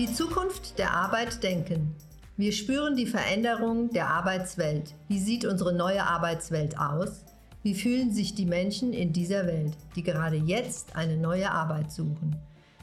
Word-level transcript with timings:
Die 0.00 0.10
Zukunft 0.10 0.78
der 0.78 0.94
Arbeit 0.94 1.42
denken. 1.42 1.94
Wir 2.38 2.52
spüren 2.52 2.96
die 2.96 3.04
Veränderung 3.04 3.90
der 3.90 4.08
Arbeitswelt. 4.08 4.94
Wie 5.08 5.18
sieht 5.18 5.44
unsere 5.44 5.74
neue 5.74 6.02
Arbeitswelt 6.02 6.78
aus? 6.78 7.26
Wie 7.62 7.74
fühlen 7.74 8.10
sich 8.10 8.34
die 8.34 8.46
Menschen 8.46 8.94
in 8.94 9.12
dieser 9.12 9.46
Welt, 9.46 9.76
die 9.94 10.02
gerade 10.02 10.36
jetzt 10.36 10.96
eine 10.96 11.18
neue 11.18 11.50
Arbeit 11.50 11.92
suchen? 11.92 12.34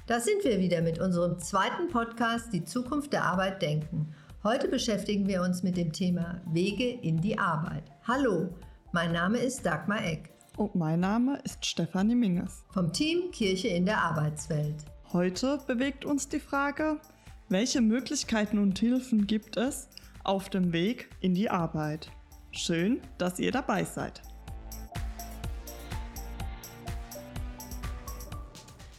Da 0.06 0.20
sind 0.20 0.44
wir 0.44 0.60
wieder 0.60 0.84
mit 0.84 1.00
unserem 1.00 1.40
zweiten 1.40 1.88
Podcast 1.88 2.54
Die 2.54 2.64
Zukunft 2.64 3.12
der 3.14 3.24
Arbeit 3.24 3.64
denken. 3.64 4.14
Heute 4.44 4.68
beschäftigen 4.68 5.28
wir 5.28 5.42
uns 5.42 5.64
mit 5.64 5.76
dem 5.76 5.92
Thema 5.92 6.40
Wege 6.54 6.88
in 6.88 7.20
die 7.20 7.40
Arbeit. 7.40 7.86
Hallo, 8.08 8.50
mein 8.92 9.12
Name 9.12 9.40
ist 9.40 9.66
Dagmar 9.66 10.06
Eck. 10.06 10.30
Und 10.56 10.76
mein 10.76 11.00
Name 11.00 11.40
ist 11.44 11.66
Stefanie 11.66 12.14
Minges. 12.14 12.64
Vom 12.70 12.94
Team 12.94 13.32
Kirche 13.32 13.70
in 13.70 13.88
der 13.88 14.04
Arbeitswelt. 14.04 14.86
Heute 15.14 15.60
bewegt 15.66 16.04
uns 16.04 16.28
die 16.28 16.42
Frage, 16.42 17.00
welche 17.48 17.80
Möglichkeiten 17.80 18.58
und 18.58 18.78
Hilfen 18.78 19.26
gibt 19.26 19.56
es 19.56 19.88
auf 20.26 20.50
dem 20.50 20.74
Weg 20.74 21.08
in 21.22 21.34
die 21.34 21.50
Arbeit? 21.50 22.12
Schön, 22.52 23.00
dass 23.18 23.40
ihr 23.40 23.54
dabei 23.54 23.86
seid. 23.86 24.22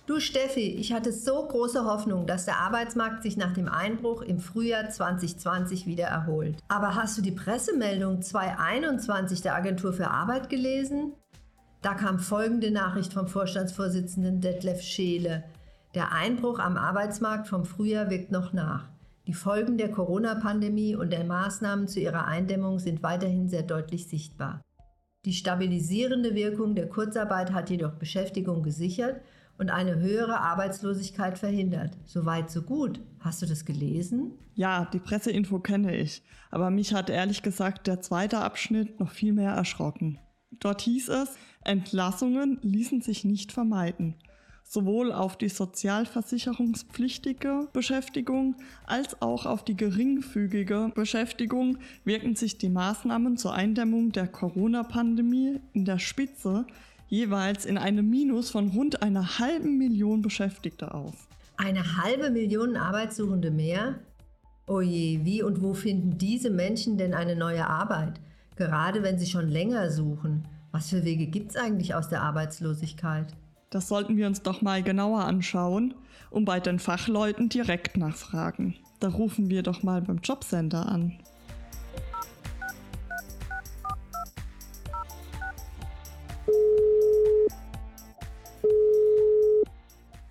Du 0.06 0.18
Steffi, 0.18 0.76
ich 0.76 0.94
hatte 0.94 1.12
so 1.12 1.46
große 1.46 1.84
Hoffnung, 1.84 2.26
dass 2.26 2.46
der 2.46 2.56
Arbeitsmarkt 2.56 3.22
sich 3.22 3.36
nach 3.36 3.52
dem 3.52 3.68
Einbruch 3.68 4.22
im 4.22 4.40
Frühjahr 4.40 4.88
2020 4.88 5.84
wieder 5.84 6.06
erholt. 6.06 6.56
Aber 6.68 6.94
hast 6.94 7.18
du 7.18 7.22
die 7.22 7.32
Pressemeldung 7.32 8.22
2021 8.22 9.42
der 9.42 9.54
Agentur 9.54 9.92
für 9.92 10.08
Arbeit 10.08 10.48
gelesen? 10.48 11.12
Da 11.82 11.92
kam 11.92 12.18
folgende 12.18 12.70
Nachricht 12.70 13.12
vom 13.12 13.28
Vorstandsvorsitzenden 13.28 14.40
Detlef 14.40 14.80
Scheele. 14.80 15.44
Der 15.94 16.12
Einbruch 16.12 16.58
am 16.58 16.76
Arbeitsmarkt 16.76 17.48
vom 17.48 17.64
Frühjahr 17.64 18.10
wirkt 18.10 18.30
noch 18.30 18.52
nach. 18.52 18.88
Die 19.26 19.32
Folgen 19.32 19.78
der 19.78 19.90
Corona-Pandemie 19.90 20.94
und 20.94 21.12
der 21.12 21.24
Maßnahmen 21.24 21.88
zu 21.88 22.00
ihrer 22.00 22.26
Eindämmung 22.26 22.78
sind 22.78 23.02
weiterhin 23.02 23.48
sehr 23.48 23.62
deutlich 23.62 24.06
sichtbar. 24.06 24.60
Die 25.24 25.32
stabilisierende 25.32 26.34
Wirkung 26.34 26.74
der 26.74 26.88
Kurzarbeit 26.88 27.52
hat 27.52 27.70
jedoch 27.70 27.92
Beschäftigung 27.92 28.62
gesichert 28.62 29.20
und 29.56 29.70
eine 29.70 29.96
höhere 29.96 30.40
Arbeitslosigkeit 30.40 31.38
verhindert. 31.38 31.96
Soweit, 32.04 32.50
so 32.50 32.62
gut. 32.62 33.00
Hast 33.20 33.42
du 33.42 33.46
das 33.46 33.64
gelesen? 33.64 34.32
Ja, 34.54 34.88
die 34.92 35.00
Presseinfo 35.00 35.58
kenne 35.58 35.96
ich. 35.96 36.22
Aber 36.50 36.70
mich 36.70 36.94
hat 36.94 37.10
ehrlich 37.10 37.42
gesagt 37.42 37.86
der 37.86 38.00
zweite 38.00 38.38
Abschnitt 38.38 39.00
noch 39.00 39.10
viel 39.10 39.32
mehr 39.32 39.52
erschrocken. 39.52 40.18
Dort 40.60 40.82
hieß 40.82 41.08
es, 41.08 41.36
Entlassungen 41.64 42.58
ließen 42.62 43.00
sich 43.00 43.24
nicht 43.24 43.52
vermeiden 43.52 44.14
sowohl 44.68 45.12
auf 45.12 45.36
die 45.38 45.48
sozialversicherungspflichtige 45.48 47.68
Beschäftigung 47.72 48.56
als 48.86 49.22
auch 49.22 49.46
auf 49.46 49.64
die 49.64 49.76
geringfügige 49.76 50.92
Beschäftigung 50.94 51.78
wirken 52.04 52.36
sich 52.36 52.58
die 52.58 52.68
Maßnahmen 52.68 53.38
zur 53.38 53.54
Eindämmung 53.54 54.12
der 54.12 54.28
Corona-Pandemie 54.28 55.60
in 55.72 55.86
der 55.86 55.98
Spitze 55.98 56.66
jeweils 57.08 57.64
in 57.64 57.78
einem 57.78 58.10
Minus 58.10 58.50
von 58.50 58.68
rund 58.68 59.02
einer 59.02 59.38
halben 59.38 59.78
Million 59.78 60.20
Beschäftigte 60.20 60.92
aus. 60.92 61.14
Eine 61.56 62.04
halbe 62.04 62.30
Million 62.30 62.76
Arbeitssuchende 62.76 63.50
mehr? 63.50 64.00
Oje, 64.66 65.24
wie 65.24 65.42
und 65.42 65.62
wo 65.62 65.72
finden 65.72 66.18
diese 66.18 66.50
Menschen 66.50 66.98
denn 66.98 67.14
eine 67.14 67.34
neue 67.34 67.66
Arbeit? 67.66 68.20
Gerade 68.56 69.02
wenn 69.02 69.18
sie 69.18 69.26
schon 69.26 69.48
länger 69.48 69.90
suchen. 69.90 70.46
Was 70.72 70.90
für 70.90 71.04
Wege 71.04 71.26
gibt 71.26 71.52
es 71.52 71.56
eigentlich 71.56 71.94
aus 71.94 72.10
der 72.10 72.20
Arbeitslosigkeit? 72.20 73.34
Das 73.70 73.86
sollten 73.86 74.16
wir 74.16 74.26
uns 74.26 74.42
doch 74.42 74.62
mal 74.62 74.82
genauer 74.82 75.24
anschauen 75.24 75.94
und 76.30 76.46
bei 76.46 76.58
den 76.58 76.78
Fachleuten 76.78 77.50
direkt 77.50 77.98
nachfragen. 77.98 78.74
Da 78.98 79.08
rufen 79.08 79.50
wir 79.50 79.62
doch 79.62 79.82
mal 79.82 80.00
beim 80.00 80.18
Jobcenter 80.18 80.88
an. 80.88 81.18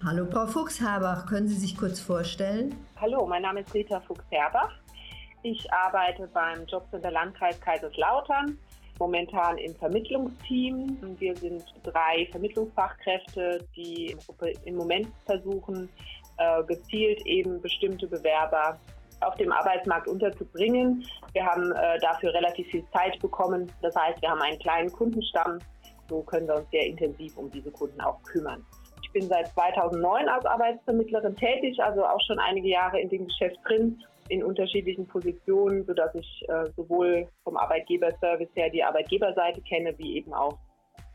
Hallo 0.03 0.25
Frau 0.31 0.47
Fuchs-Herbach, 0.47 1.27
können 1.27 1.47
Sie 1.47 1.57
sich 1.57 1.77
kurz 1.77 1.99
vorstellen? 1.99 2.73
Hallo, 2.99 3.27
mein 3.27 3.43
Name 3.43 3.59
ist 3.59 3.71
Rita 3.73 3.99
Fuchs-Herbach. 3.99 4.71
Ich 5.43 5.71
arbeite 5.71 6.27
beim 6.33 6.65
Jobcenter 6.65 7.11
Landkreis 7.11 7.59
Kaiserslautern 7.61 8.57
momentan 8.99 9.57
im 9.57 9.75
Vermittlungsteam. 9.75 10.97
Wir 11.19 11.35
sind 11.35 11.63
drei 11.83 12.27
Vermittlungsfachkräfte, 12.31 13.65
die 13.75 14.15
im 14.65 14.75
Moment 14.75 15.07
versuchen, 15.25 15.89
äh, 16.37 16.63
gezielt 16.63 17.25
eben 17.25 17.61
bestimmte 17.61 18.07
Bewerber 18.07 18.79
auf 19.21 19.35
dem 19.35 19.51
Arbeitsmarkt 19.51 20.07
unterzubringen. 20.07 21.05
Wir 21.33 21.45
haben 21.45 21.71
äh, 21.71 21.99
dafür 21.99 22.33
relativ 22.33 22.67
viel 22.67 22.85
Zeit 22.93 23.19
bekommen. 23.19 23.71
Das 23.81 23.95
heißt, 23.95 24.21
wir 24.21 24.29
haben 24.29 24.41
einen 24.41 24.59
kleinen 24.59 24.91
Kundenstamm. 24.91 25.59
So 26.09 26.21
können 26.21 26.47
wir 26.47 26.55
uns 26.55 26.69
sehr 26.71 26.85
intensiv 26.85 27.35
um 27.37 27.49
diese 27.51 27.71
Kunden 27.71 27.99
auch 28.01 28.21
kümmern. 28.23 28.63
Ich 29.03 29.11
bin 29.11 29.27
seit 29.27 29.47
2009 29.53 30.29
als 30.29 30.45
Arbeitsvermittlerin 30.45 31.35
tätig, 31.35 31.81
also 31.81 32.05
auch 32.05 32.21
schon 32.27 32.39
einige 32.39 32.67
Jahre 32.67 32.99
in 32.99 33.09
dem 33.09 33.27
Geschäft 33.27 33.57
drin 33.65 34.01
in 34.29 34.43
unterschiedlichen 34.43 35.07
Positionen, 35.07 35.85
sodass 35.85 36.13
ich 36.15 36.45
äh, 36.47 36.69
sowohl 36.75 37.27
vom 37.43 37.57
Arbeitgeberservice 37.57 38.49
her 38.55 38.69
die 38.69 38.83
Arbeitgeberseite 38.83 39.61
kenne, 39.61 39.97
wie 39.97 40.17
eben 40.17 40.33
auch 40.33 40.57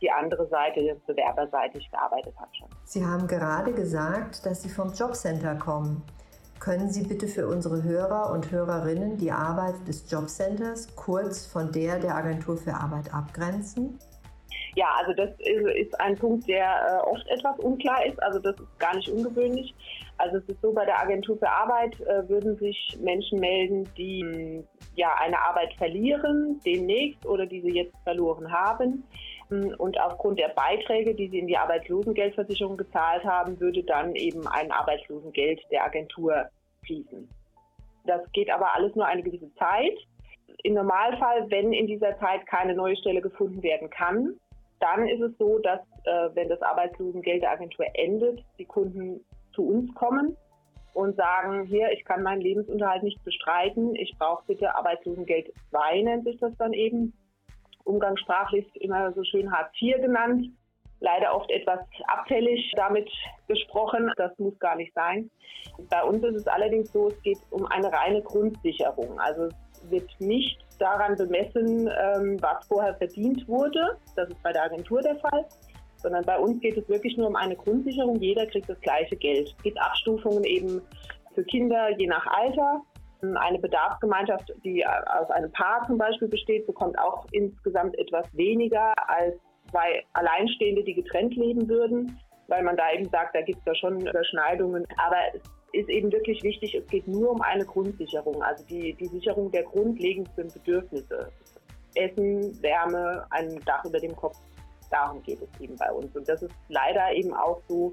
die 0.01 0.11
andere 0.11 0.49
Seite, 0.49 0.97
bewerberseitig 1.07 1.89
gearbeitet 1.91 2.35
habe 2.37 2.51
schon. 2.55 2.69
Sie 2.85 3.05
haben 3.05 3.27
gerade 3.27 3.73
gesagt, 3.73 4.45
dass 4.45 4.63
Sie 4.63 4.69
vom 4.69 4.93
Jobcenter 4.93 5.55
kommen. 5.55 6.03
Können 6.59 6.91
Sie 6.91 7.05
bitte 7.05 7.27
für 7.27 7.49
unsere 7.49 7.83
Hörer 7.83 8.31
und 8.33 8.51
Hörerinnen 8.51 9.17
die 9.17 9.33
Arbeit 9.33 9.75
des 9.87 10.11
Jobcenters 10.11 10.95
kurz 10.97 11.47
von 11.47 11.73
der 11.73 11.99
der 11.99 12.15
Agentur 12.15 12.57
für 12.57 12.75
Arbeit 12.75 13.13
abgrenzen? 13.13 13.99
Ja, 14.75 14.87
also 14.99 15.13
das 15.13 15.31
ist, 15.39 16.01
ein 16.01 16.17
Punkt, 16.17 16.49
der 16.49 16.65
äh, 16.65 17.07
oft 17.07 17.27
etwas 17.29 17.59
unklar 17.59 18.07
ist. 18.07 18.23
Also 18.23 18.39
das 18.39 18.55
ist 18.55 18.79
gar 18.79 18.95
nicht 18.97 19.09
ungewöhnlich. 19.09 19.75
Also 20.23 20.37
es 20.37 20.45
ist 20.45 20.63
so, 20.63 20.73
bei 20.73 20.85
der 20.85 21.01
Agentur 21.01 21.37
für 21.37 21.51
Arbeit 21.51 22.01
äh, 22.03 22.29
würden 22.29 22.57
sich 22.57 22.97
Menschen 23.01 23.41
melden, 23.41 23.89
die 23.97 24.63
ja 24.95 25.17
eine 25.21 25.37
Arbeit 25.37 25.75
verlieren, 25.75 26.61
demnächst 26.65 27.27
oder 27.27 27.45
die 27.45 27.61
sie 27.61 27.73
jetzt 27.73 27.97
verloren 28.05 28.53
haben. 28.53 29.03
Und 29.51 30.01
aufgrund 30.01 30.39
der 30.39 30.51
Beiträge, 30.51 31.17
die 31.17 31.29
sie 31.29 31.41
in 31.41 31.49
die 31.49 31.57
Arbeitslosengeldversicherung 31.57 32.77
gezahlt 32.77 33.25
haben, 33.25 33.59
würde 33.59 33.83
dann 33.83 34.15
eben 34.15 34.47
ein 34.47 34.71
Arbeitslosengeld 34.71 35.61
der 35.73 35.85
Agentur 35.87 36.49
fließen. 36.87 37.29
Das 38.07 38.21
geht 38.33 38.49
aber 38.49 38.77
alles 38.77 38.95
nur 38.95 39.07
eine 39.07 39.25
gewisse 39.25 39.53
Zeit. 39.57 39.99
Im 40.63 40.75
Normalfall, 40.75 41.51
wenn 41.51 41.73
in 41.73 41.89
dieser 41.89 42.17
Zeit 42.21 42.47
keine 42.47 42.77
neue 42.77 42.97
Stelle 42.97 43.21
gefunden 43.21 43.61
werden 43.65 43.91
kann, 43.91 44.37
dann 44.79 45.09
ist 45.09 45.21
es 45.21 45.37
so, 45.37 45.59
dass 45.59 45.81
äh, 46.05 46.29
wenn 46.35 46.49
das 46.49 46.63
Arbeitslosengeld 46.63 47.43
der 47.43 47.51
Agentur 47.51 47.87
endet, 47.95 48.45
die 48.59 48.65
Kunden 48.65 49.25
zu 49.53 49.67
uns 49.67 49.95
kommen 49.95 50.37
und 50.95 51.17
sagen, 51.17 51.65
hier, 51.65 51.91
ich 51.93 52.05
kann 52.05 52.23
meinen 52.23 52.43
Lebensunterhalt 52.43 53.03
nicht 53.03 53.23
bestreiten, 53.25 53.95
ich 53.95 54.15
brauche 54.19 54.45
bitte 54.47 54.75
Arbeitslosengeld 54.75 55.53
2, 55.71 56.03
nennt 56.03 56.25
sich 56.25 56.39
das 56.39 56.57
dann 56.57 56.73
eben. 56.73 57.13
Umgangssprachlich 57.85 58.65
immer 58.77 59.13
so 59.13 59.25
schön 59.25 59.51
Hartz 59.51 59.73
IV 59.81 59.97
genannt. 59.97 60.47
Leider 61.01 61.35
oft 61.35 61.51
etwas 61.51 61.81
abfällig 62.07 62.73
damit 62.77 63.11
gesprochen. 63.49 64.13
Das 64.17 64.39
muss 64.39 64.57
gar 64.61 64.77
nicht 64.77 64.95
sein. 64.95 65.29
Bei 65.91 66.05
uns 66.05 66.23
ist 66.23 66.37
es 66.37 66.47
allerdings 66.47 66.93
so, 66.93 67.09
es 67.09 67.21
geht 67.23 67.39
um 67.51 67.67
eine 67.67 67.93
reine 67.93 68.23
Grundsicherung. 68.23 69.19
Also 69.19 69.47
es 69.47 69.91
wird 69.91 70.09
nicht 70.21 70.61
daran 70.79 71.17
bemessen, 71.17 71.89
ähm, 71.89 72.41
was 72.41 72.65
vorher 72.69 72.95
verdient 72.95 73.49
wurde. 73.49 73.99
Das 74.15 74.29
ist 74.29 74.41
bei 74.45 74.53
der 74.53 74.63
Agentur 74.63 75.01
der 75.01 75.17
Fall. 75.17 75.45
Sondern 76.03 76.25
bei 76.25 76.39
uns 76.39 76.61
geht 76.61 76.77
es 76.77 76.89
wirklich 76.89 77.17
nur 77.17 77.29
um 77.29 77.37
eine 77.37 77.57
Grundsicherung. 77.57 78.17
Jeder 78.21 78.47
kriegt 78.47 78.69
das 78.69 78.81
gleiche 78.81 79.17
Geld. 79.17 79.55
Es 79.57 79.63
gibt 79.63 79.81
Abstufungen 79.81 80.45
eben 80.45 80.83
für 81.35 81.45
Kinder 81.45 81.91
je 81.99 82.07
nach 82.07 82.27
Alter. 82.27 82.83
Eine 83.23 83.59
Bedarfsgemeinschaft, 83.61 84.53
die 84.65 84.85
aus 84.85 85.31
einem 85.31 85.53
Paar 85.53 85.87
zum 85.87 85.97
Beispiel 85.97 86.27
besteht, 86.27 86.67
bekommt 86.67 86.99
auch 86.99 87.25
insgesamt 87.31 87.97
etwas 87.97 88.27
weniger 88.37 88.93
als 89.09 89.37
zwei 89.71 90.05
Alleinstehende, 90.13 90.83
die 90.83 90.95
getrennt 90.95 91.37
leben 91.37 91.69
würden, 91.69 92.19
weil 92.49 92.65
man 92.65 92.77
da 92.77 92.93
eben 92.93 93.09
sagt, 93.11 93.37
da 93.37 93.43
gibt 93.43 93.59
es 93.59 93.65
da 93.65 93.75
schon 93.77 94.01
Überschneidungen. 94.01 94.85
Aber 94.97 95.17
es 95.35 95.41
ist 95.73 95.89
eben 95.89 96.11
wirklich 96.11 96.43
wichtig, 96.43 96.75
es 96.75 96.87
geht 96.89 97.07
nur 97.07 97.31
um 97.31 97.41
eine 97.43 97.65
Grundsicherung, 97.65 98.43
also 98.43 98.65
die, 98.67 98.95
die 98.95 99.07
Sicherung 99.07 99.53
der 99.53 99.63
grundlegendsten 99.63 100.49
Bedürfnisse. 100.49 101.31
Essen, 101.95 102.61
Wärme, 102.63 103.27
ein 103.31 103.61
Dach 103.67 103.85
über 103.85 103.99
dem 103.99 104.17
Kopf, 104.17 104.39
darum 104.93 105.23
geht 105.23 105.41
es 105.43 105.61
eben 105.61 105.77
bei 105.77 105.91
uns. 105.93 106.15
Und 106.15 106.29
das 106.29 106.43
ist 106.43 106.55
leider 106.69 107.13
eben 107.13 107.35
auch 107.35 107.61
so, 107.69 107.93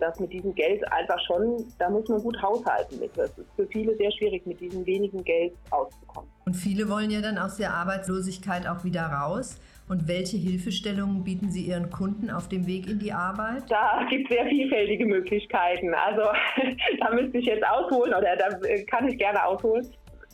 dass 0.00 0.18
mit 0.18 0.32
diesem 0.32 0.54
Geld 0.54 0.82
einfach 0.92 1.20
schon, 1.26 1.64
da 1.78 1.88
muss 1.90 2.08
man 2.08 2.22
gut 2.22 2.40
haushalten 2.42 2.98
mit. 2.98 3.16
Es 3.16 3.36
ist 3.38 3.48
für 3.54 3.66
viele 3.66 3.94
sehr 3.96 4.10
schwierig, 4.12 4.46
mit 4.46 4.60
diesem 4.60 4.84
wenigen 4.86 5.22
Geld 5.24 5.52
auszukommen. 5.70 6.30
Und 6.46 6.54
viele 6.54 6.88
wollen 6.88 7.10
ja 7.10 7.20
dann 7.20 7.38
aus 7.38 7.56
der 7.56 7.74
Arbeitslosigkeit 7.74 8.66
auch 8.66 8.82
wieder 8.82 9.02
raus. 9.02 9.60
Und 9.88 10.06
welche 10.06 10.36
Hilfestellungen 10.36 11.24
bieten 11.24 11.50
Sie 11.50 11.62
Ihren 11.62 11.90
Kunden 11.90 12.30
auf 12.30 12.48
dem 12.48 12.66
Weg 12.66 12.88
in 12.88 13.00
die 13.00 13.12
Arbeit? 13.12 13.64
Da 13.68 14.06
gibt 14.08 14.30
es 14.30 14.36
sehr 14.36 14.46
vielfältige 14.46 15.04
Möglichkeiten. 15.04 15.92
Also 15.94 16.22
da 17.00 17.10
müsste 17.12 17.38
ich 17.38 17.46
jetzt 17.46 17.66
ausholen 17.66 18.14
oder 18.14 18.36
da 18.36 18.48
kann 18.88 19.08
ich 19.08 19.18
gerne 19.18 19.44
ausholen. 19.44 19.86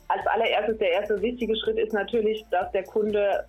Als 0.08 0.26
allererstes 0.26 0.78
der 0.78 0.92
erste 0.92 1.20
wichtige 1.22 1.56
Schritt 1.56 1.78
ist 1.78 1.94
natürlich, 1.94 2.44
dass 2.50 2.70
der 2.72 2.84
Kunde 2.84 3.46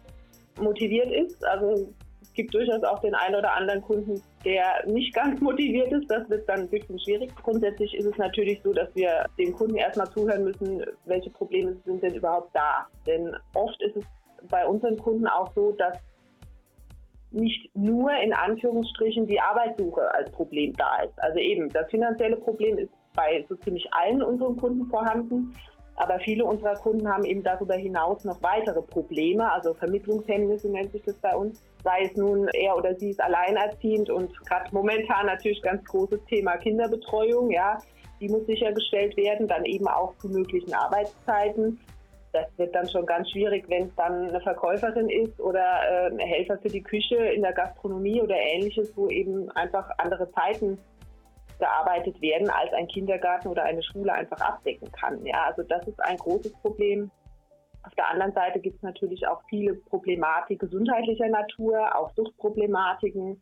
motiviert 0.59 1.12
ist. 1.12 1.45
Also 1.45 1.94
gibt 2.38 2.54
durchaus 2.54 2.84
auch 2.84 3.00
den 3.00 3.13
einen 3.13 3.36
oder 3.36 3.54
anderen 3.54 3.81
Kunden, 3.81 4.22
der 4.45 4.86
nicht 4.86 5.13
ganz 5.13 5.42
motiviert 5.42 5.92
ist. 5.92 6.10
Das 6.10 6.30
wird 6.30 6.48
dann 6.48 6.62
ein 6.62 6.69
bisschen 6.69 6.98
schwierig. 7.00 7.36
Grundsätzlich 7.44 7.94
ist 7.95 8.06
es 8.06 8.18
natürlich 8.18 8.62
so, 8.63 8.72
dass 8.72 8.88
wir 8.95 9.25
dem 9.38 9.54
Kunden 9.54 9.75
erstmal 9.75 10.10
zuhören 10.12 10.45
müssen, 10.45 10.86
welche 11.06 11.31
Probleme 11.31 11.75
sind 11.84 12.01
denn 12.01 12.13
überhaupt 12.16 12.56
da. 12.56 12.88
Denn 13.06 13.36
oft 13.54 13.81
ist 13.81 13.98
es 13.98 14.06
bei 14.50 14.66
unseren 14.66 14.98
Kunden 14.98 15.28
auch 15.28 15.51
so, 15.54 15.74
dass 15.74 15.98
nicht 17.31 17.75
nur 17.75 18.12
in 18.13 18.34
Anführungsstrichen 18.34 19.28
die 19.28 19.40
Arbeitssuche 19.40 20.13
als 20.13 20.31
Problem 20.31 20.74
da 20.78 21.01
ist. 21.01 21.22
Also 21.22 21.40
eben, 21.40 21.69
das 21.69 21.90
finanzielle 21.90 22.38
Problem 22.38 22.78
ist 22.78 22.92
bei 23.16 23.44
so 23.50 23.56
ziemlich 23.56 23.86
allen 23.92 24.24
unseren 24.24 24.56
Kunden 24.56 24.86
vorhanden. 24.86 25.54
Aber 25.98 26.19
viele 26.19 26.45
unserer 26.45 26.75
Kunden 26.75 27.07
haben 27.07 27.25
eben 27.25 27.42
darüber 27.42 27.74
hinaus 27.74 28.24
noch 28.24 28.42
weitere 28.44 28.83
Probleme, 28.83 29.51
also 29.51 29.74
Vermittlungshemmnisse 29.74 30.69
nennt 30.69 30.92
sich 30.92 31.01
das 31.01 31.16
bei 31.16 31.36
uns. 31.36 31.63
Sei 31.88 32.04
es 32.04 32.18
nun 32.18 32.50
er 32.50 32.75
oder 32.75 32.95
sie 32.95 33.12
ist 33.12 33.22
alleinerziehend 33.22 34.10
und 34.10 34.38
gerade 34.45 34.69
momentan 34.72 35.25
natürlich 35.25 35.62
ganz 35.62 35.86
großes 35.86 36.19
Thema 36.25 36.57
Kinderbetreuung, 36.57 37.50
ja. 37.50 37.78
Die 38.19 38.28
muss 38.28 38.45
sichergestellt 38.45 39.16
werden, 39.16 39.48
dann 39.48 39.63
eben 39.63 39.88
auch 39.88 40.13
zu 40.18 40.28
möglichen 40.28 40.74
Arbeitszeiten 40.74 41.80
das 42.34 42.45
wird 42.57 42.75
dann 42.75 42.89
schon 42.89 43.06
ganz 43.06 43.31
schwierig, 43.31 43.66
wenn 43.68 43.88
es 43.88 43.95
dann 43.95 44.30
eine 44.30 44.42
Verkäuferin 44.42 45.10
ist 45.10 45.39
oder 45.39 45.63
äh, 45.89 46.12
ein 46.12 46.19
Helfer 46.19 46.57
für 46.57 46.69
die 46.69 46.84
Küche 46.84 47.16
in 47.16 47.42
der 47.42 47.54
Gastronomie 47.54 48.22
oder 48.22 48.36
ähnliches, 48.36 48.95
wo 48.95 49.07
eben 49.07 49.50
einfach 49.51 49.90
andere 49.98 50.30
Zeiten 50.31 50.78
gearbeitet 51.60 52.22
werden, 52.22 52.50
als 52.50 52.72
ein 52.74 52.88
Kindergarten 52.88 53.48
oder 53.48 53.63
eine 53.63 53.81
Schule 53.81 54.13
einfach 54.13 54.40
abdecken 54.40 54.92
kann. 54.92 55.25
Ja, 55.25 55.45
also 55.48 55.63
das 55.63 55.88
ist 55.88 56.00
ein 56.04 56.18
großes 56.18 56.54
Problem. 56.62 57.10
Auf 57.88 57.95
der 57.95 58.10
anderen 58.10 58.34
Seite 58.34 58.60
gibt 58.60 58.75
es 58.75 58.81
natürlich 58.81 59.25
auch 59.28 59.42
viele 59.50 59.74
Problematiken 59.74 60.57
gesundheitlicher 60.57 61.30
Natur, 61.30 61.95
auch 61.95 62.12
Suchtproblematiken, 62.16 63.42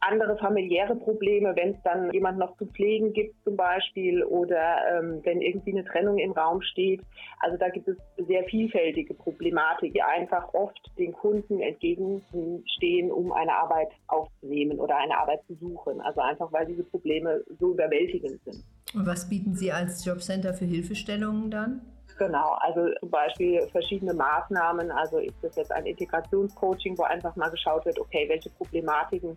andere 0.00 0.36
familiäre 0.38 0.96
Probleme, 0.96 1.54
wenn 1.54 1.74
es 1.74 1.82
dann 1.84 2.12
jemand 2.12 2.38
noch 2.38 2.56
zu 2.56 2.66
pflegen 2.66 3.12
gibt 3.12 3.36
zum 3.44 3.56
Beispiel 3.56 4.24
oder 4.24 4.78
ähm, 4.92 5.20
wenn 5.22 5.40
irgendwie 5.40 5.70
eine 5.70 5.84
Trennung 5.84 6.18
im 6.18 6.32
Raum 6.32 6.62
steht. 6.62 7.00
Also 7.38 7.56
da 7.58 7.68
gibt 7.68 7.86
es 7.86 7.96
sehr 8.26 8.42
vielfältige 8.44 9.14
Problematik, 9.14 9.92
die 9.92 10.02
einfach 10.02 10.52
oft 10.52 10.80
den 10.98 11.12
Kunden 11.12 11.60
entgegenstehen, 11.60 13.12
um 13.12 13.30
eine 13.32 13.54
Arbeit 13.54 13.90
aufzunehmen 14.08 14.80
oder 14.80 14.96
eine 14.96 15.16
Arbeit 15.16 15.44
zu 15.46 15.54
suchen. 15.54 16.00
Also 16.00 16.20
einfach, 16.22 16.52
weil 16.52 16.66
diese 16.66 16.82
Probleme 16.82 17.44
so 17.60 17.72
überwältigend 17.74 18.42
sind. 18.44 18.64
Und 18.94 19.06
was 19.06 19.28
bieten 19.28 19.54
Sie 19.54 19.70
als 19.70 20.04
Jobcenter 20.04 20.54
für 20.54 20.64
Hilfestellungen 20.64 21.52
dann? 21.52 21.82
Genau, 22.20 22.58
also 22.60 22.86
zum 23.00 23.08
Beispiel 23.08 23.66
verschiedene 23.72 24.12
Maßnahmen. 24.12 24.90
Also 24.90 25.20
ist 25.20 25.36
das 25.40 25.56
jetzt 25.56 25.72
ein 25.72 25.86
Integrationscoaching, 25.86 26.98
wo 26.98 27.04
einfach 27.04 27.34
mal 27.34 27.48
geschaut 27.48 27.86
wird, 27.86 27.98
okay, 27.98 28.28
welche 28.28 28.50
Problematiken 28.50 29.34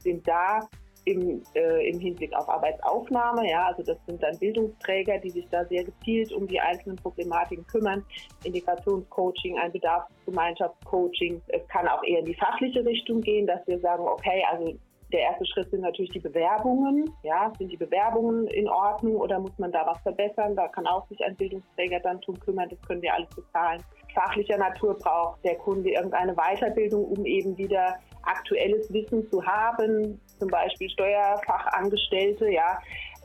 sind 0.00 0.28
da 0.28 0.60
im, 1.06 1.42
äh, 1.54 1.88
im 1.88 1.98
Hinblick 1.98 2.34
auf 2.34 2.46
Arbeitsaufnahme. 2.46 3.48
Ja, 3.48 3.68
also 3.68 3.82
das 3.82 3.96
sind 4.04 4.22
dann 4.22 4.38
Bildungsträger, 4.38 5.16
die 5.16 5.30
sich 5.30 5.48
da 5.48 5.64
sehr 5.64 5.84
gezielt 5.84 6.30
um 6.34 6.46
die 6.46 6.60
einzelnen 6.60 6.96
Problematiken 6.96 7.66
kümmern. 7.68 8.04
Integrationscoaching, 8.44 9.56
ein 9.56 9.72
Bedarfsgemeinschaftscoaching. 9.72 11.40
Es 11.48 11.66
kann 11.68 11.88
auch 11.88 12.02
eher 12.04 12.18
in 12.18 12.26
die 12.26 12.34
fachliche 12.34 12.84
Richtung 12.84 13.22
gehen, 13.22 13.46
dass 13.46 13.66
wir 13.66 13.78
sagen, 13.78 14.02
okay, 14.02 14.44
also 14.52 14.78
der 15.12 15.20
erste 15.20 15.46
Schritt 15.46 15.70
sind 15.70 15.82
natürlich 15.82 16.10
die 16.10 16.20
Bewerbungen. 16.20 17.10
Ja, 17.22 17.52
sind 17.58 17.70
die 17.70 17.76
Bewerbungen 17.76 18.48
in 18.48 18.68
Ordnung 18.68 19.16
oder 19.16 19.38
muss 19.38 19.56
man 19.58 19.70
da 19.70 19.86
was 19.86 20.00
verbessern? 20.00 20.56
Da 20.56 20.68
kann 20.68 20.86
auch 20.86 21.06
sich 21.08 21.22
ein 21.24 21.36
Bildungsträger 21.36 22.00
dann 22.00 22.20
drum 22.20 22.38
kümmern. 22.40 22.68
Das 22.68 22.80
können 22.82 23.02
wir 23.02 23.14
alles 23.14 23.28
bezahlen. 23.30 23.82
Fachlicher 24.14 24.58
Natur 24.58 24.94
braucht 24.94 25.44
der 25.44 25.56
Kunde 25.56 25.90
irgendeine 25.90 26.34
Weiterbildung, 26.34 27.04
um 27.04 27.24
eben 27.24 27.56
wieder 27.56 27.98
aktuelles 28.22 28.92
Wissen 28.92 29.28
zu 29.28 29.44
haben, 29.44 30.20
zum 30.38 30.48
Beispiel 30.48 30.90
Steuerfachangestellte, 30.90 32.50
ja. 32.50 32.78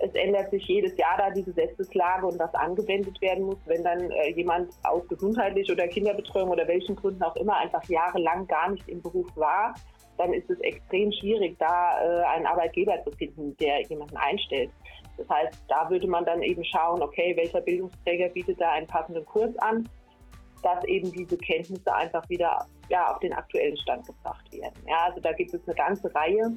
Es 0.03 0.13
ändert 0.15 0.49
sich 0.49 0.65
jedes 0.65 0.97
Jahr 0.97 1.17
da 1.17 1.29
die 1.29 1.43
Gesetzeslage 1.43 2.25
und 2.25 2.39
was 2.39 2.53
angewendet 2.55 3.21
werden 3.21 3.45
muss. 3.45 3.57
Wenn 3.65 3.83
dann 3.83 4.09
äh, 4.09 4.31
jemand 4.31 4.71
aus 4.83 5.07
gesundheitlich 5.07 5.71
oder 5.71 5.87
Kinderbetreuung 5.87 6.49
oder 6.49 6.67
welchen 6.67 6.95
Gründen 6.95 7.21
auch 7.21 7.35
immer 7.35 7.57
einfach 7.57 7.83
jahrelang 7.87 8.47
gar 8.47 8.71
nicht 8.71 8.87
im 8.89 9.01
Beruf 9.01 9.27
war, 9.35 9.75
dann 10.21 10.33
ist 10.33 10.50
es 10.50 10.59
extrem 10.59 11.12
schwierig, 11.12 11.57
da 11.57 12.00
äh, 12.00 12.23
einen 12.25 12.45
Arbeitgeber 12.45 13.03
zu 13.03 13.12
finden, 13.18 13.57
der 13.57 13.81
jemanden 13.88 14.15
einstellt. 14.18 14.69
Das 15.18 15.27
heißt, 15.29 15.57
da 15.68 15.89
würde 15.89 16.07
man 16.07 16.25
dann 16.25 16.44
eben 16.44 16.63
schauen, 16.63 17.01
okay, 17.01 17.35
welcher 17.35 17.62
Bildungsträger 17.62 18.29
bietet 18.29 18.62
da 18.62 18.71
einen 18.71 18.88
passenden 18.88 19.25
Kurs 19.25 19.56
an, 19.57 19.89
dass 20.62 20.83
eben 20.85 21.12
diese 21.12 21.38
Kenntnisse 21.38 21.94
einfach 21.94 22.27
wieder 22.29 22.68
ja, 22.89 23.12
auf 23.12 23.19
den 23.19 23.33
aktuellen 23.33 23.75
Stand 23.77 24.06
gebracht 24.06 24.51
werden. 24.51 24.75
Ja, 24.88 25.06
also 25.07 25.19
da 25.19 25.31
gibt 25.31 25.53
es 25.53 25.62
eine 25.65 25.75
ganze 25.75 26.13
Reihe. 26.13 26.51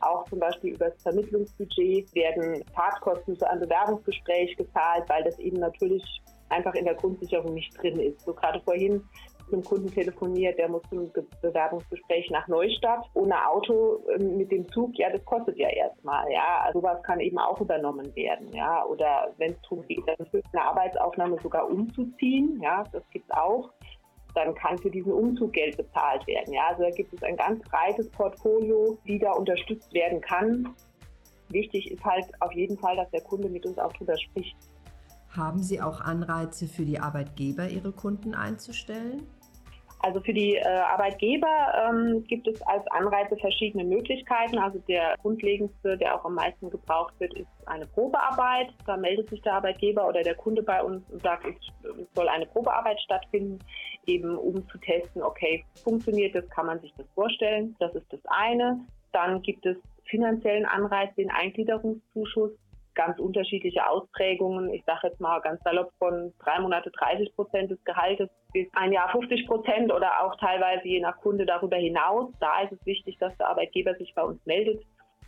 Auch 0.00 0.24
zum 0.28 0.38
Beispiel 0.38 0.74
über 0.74 0.90
das 0.90 1.02
Vermittlungsbudget 1.02 2.14
werden 2.14 2.62
Fahrtkosten 2.74 3.36
für 3.38 3.48
ein 3.48 3.60
Bewerbungsgespräch 3.60 4.56
gezahlt, 4.56 5.04
weil 5.08 5.24
das 5.24 5.38
eben 5.38 5.58
natürlich 5.58 6.04
einfach 6.50 6.74
in 6.74 6.84
der 6.84 6.94
Grundsicherung 6.94 7.54
nicht 7.54 7.80
drin 7.80 7.98
ist. 7.98 8.20
So 8.20 8.34
gerade 8.34 8.60
vorhin 8.60 9.02
mit 9.46 9.54
einem 9.54 9.64
Kunden 9.64 9.90
telefoniert, 9.90 10.58
der 10.58 10.68
muss 10.68 10.82
zum 10.88 11.10
Bewerbungsgespräch 11.42 12.30
nach 12.30 12.48
Neustadt 12.48 13.04
ohne 13.14 13.48
Auto 13.48 14.00
ähm, 14.18 14.36
mit 14.36 14.50
dem 14.50 14.68
Zug, 14.70 14.96
ja, 14.98 15.10
das 15.10 15.24
kostet 15.24 15.56
ja 15.56 15.68
erstmal, 15.68 16.30
ja. 16.32 16.62
Also 16.64 16.80
sowas 16.80 17.02
kann 17.02 17.20
eben 17.20 17.38
auch 17.38 17.60
übernommen 17.60 18.14
werden, 18.16 18.48
ja. 18.52 18.84
Oder 18.86 19.32
wenn 19.38 19.52
es 19.52 19.60
darum 19.62 19.82
geht, 19.86 20.02
dann 20.06 20.26
für 20.26 20.42
eine 20.52 20.62
Arbeitsaufnahme 20.62 21.38
sogar 21.42 21.68
umzuziehen, 21.68 22.60
ja, 22.62 22.84
das 22.92 23.02
gibt 23.10 23.26
es 23.28 23.36
auch 23.36 23.70
dann 24.34 24.54
kann 24.54 24.76
für 24.78 24.90
diesen 24.90 25.12
Umzug 25.12 25.52
Geld 25.52 25.76
bezahlt 25.76 26.26
werden. 26.26 26.52
Ja, 26.52 26.68
also 26.68 26.82
da 26.82 26.90
gibt 26.90 27.12
es 27.12 27.22
ein 27.22 27.36
ganz 27.36 27.62
breites 27.68 28.10
Portfolio, 28.10 28.98
wie 29.04 29.18
da 29.18 29.32
unterstützt 29.32 29.92
werden 29.94 30.20
kann. 30.20 30.74
Wichtig 31.50 31.90
ist 31.90 32.04
halt 32.04 32.26
auf 32.40 32.52
jeden 32.52 32.76
Fall, 32.78 32.96
dass 32.96 33.10
der 33.10 33.20
Kunde 33.22 33.48
mit 33.48 33.64
uns 33.64 33.78
auch 33.78 33.92
drüber 33.92 34.18
spricht. 34.18 34.56
Haben 35.36 35.62
Sie 35.62 35.80
auch 35.80 36.00
Anreize 36.00 36.68
für 36.68 36.84
die 36.84 37.00
Arbeitgeber, 37.00 37.68
Ihre 37.68 37.92
Kunden 37.92 38.34
einzustellen? 38.34 39.26
Also 40.04 40.20
für 40.20 40.34
die 40.34 40.56
äh, 40.56 40.62
Arbeitgeber 40.66 41.88
ähm, 41.88 42.24
gibt 42.24 42.46
es 42.46 42.60
als 42.62 42.86
Anreize 42.88 43.36
verschiedene 43.38 43.84
Möglichkeiten. 43.84 44.58
Also 44.58 44.78
der 44.86 45.16
grundlegendste, 45.22 45.96
der 45.96 46.14
auch 46.14 46.26
am 46.26 46.34
meisten 46.34 46.68
gebraucht 46.68 47.14
wird, 47.20 47.32
ist 47.32 47.48
eine 47.64 47.86
Probearbeit. 47.86 48.68
Da 48.86 48.98
meldet 48.98 49.30
sich 49.30 49.40
der 49.40 49.54
Arbeitgeber 49.54 50.06
oder 50.06 50.22
der 50.22 50.34
Kunde 50.34 50.62
bei 50.62 50.82
uns 50.82 51.02
und 51.10 51.22
sagt, 51.22 51.46
es 51.46 52.14
soll 52.14 52.28
eine 52.28 52.44
Probearbeit 52.44 53.00
stattfinden, 53.00 53.58
eben 54.06 54.36
um 54.36 54.68
zu 54.68 54.76
testen, 54.76 55.22
okay, 55.22 55.64
funktioniert 55.82 56.34
das, 56.34 56.46
kann 56.50 56.66
man 56.66 56.80
sich 56.80 56.92
das 56.98 57.06
vorstellen. 57.14 57.74
Das 57.78 57.94
ist 57.94 58.12
das 58.12 58.20
eine. 58.26 58.80
Dann 59.12 59.40
gibt 59.40 59.64
es 59.64 59.78
finanziellen 60.04 60.66
Anreiz, 60.66 61.14
den 61.14 61.30
Eingliederungszuschuss 61.30 62.50
ganz 62.94 63.18
unterschiedliche 63.18 63.88
Ausprägungen. 63.88 64.72
Ich 64.72 64.84
sage 64.84 65.08
jetzt 65.08 65.20
mal 65.20 65.40
ganz 65.40 65.62
salopp 65.62 65.92
von 65.98 66.32
drei 66.42 66.60
Monate 66.60 66.90
30 66.90 67.34
Prozent 67.34 67.70
des 67.70 67.82
Gehaltes 67.84 68.28
bis 68.52 68.66
ein 68.74 68.92
Jahr 68.92 69.08
50 69.10 69.46
Prozent 69.46 69.92
oder 69.92 70.22
auch 70.22 70.36
teilweise 70.36 70.86
je 70.86 71.00
nach 71.00 71.16
Kunde 71.18 71.46
darüber 71.46 71.76
hinaus. 71.76 72.32
Da 72.40 72.62
ist 72.62 72.72
es 72.72 72.86
wichtig, 72.86 73.18
dass 73.18 73.36
der 73.36 73.48
Arbeitgeber 73.48 73.94
sich 73.96 74.14
bei 74.14 74.22
uns 74.22 74.44
meldet. 74.46 74.82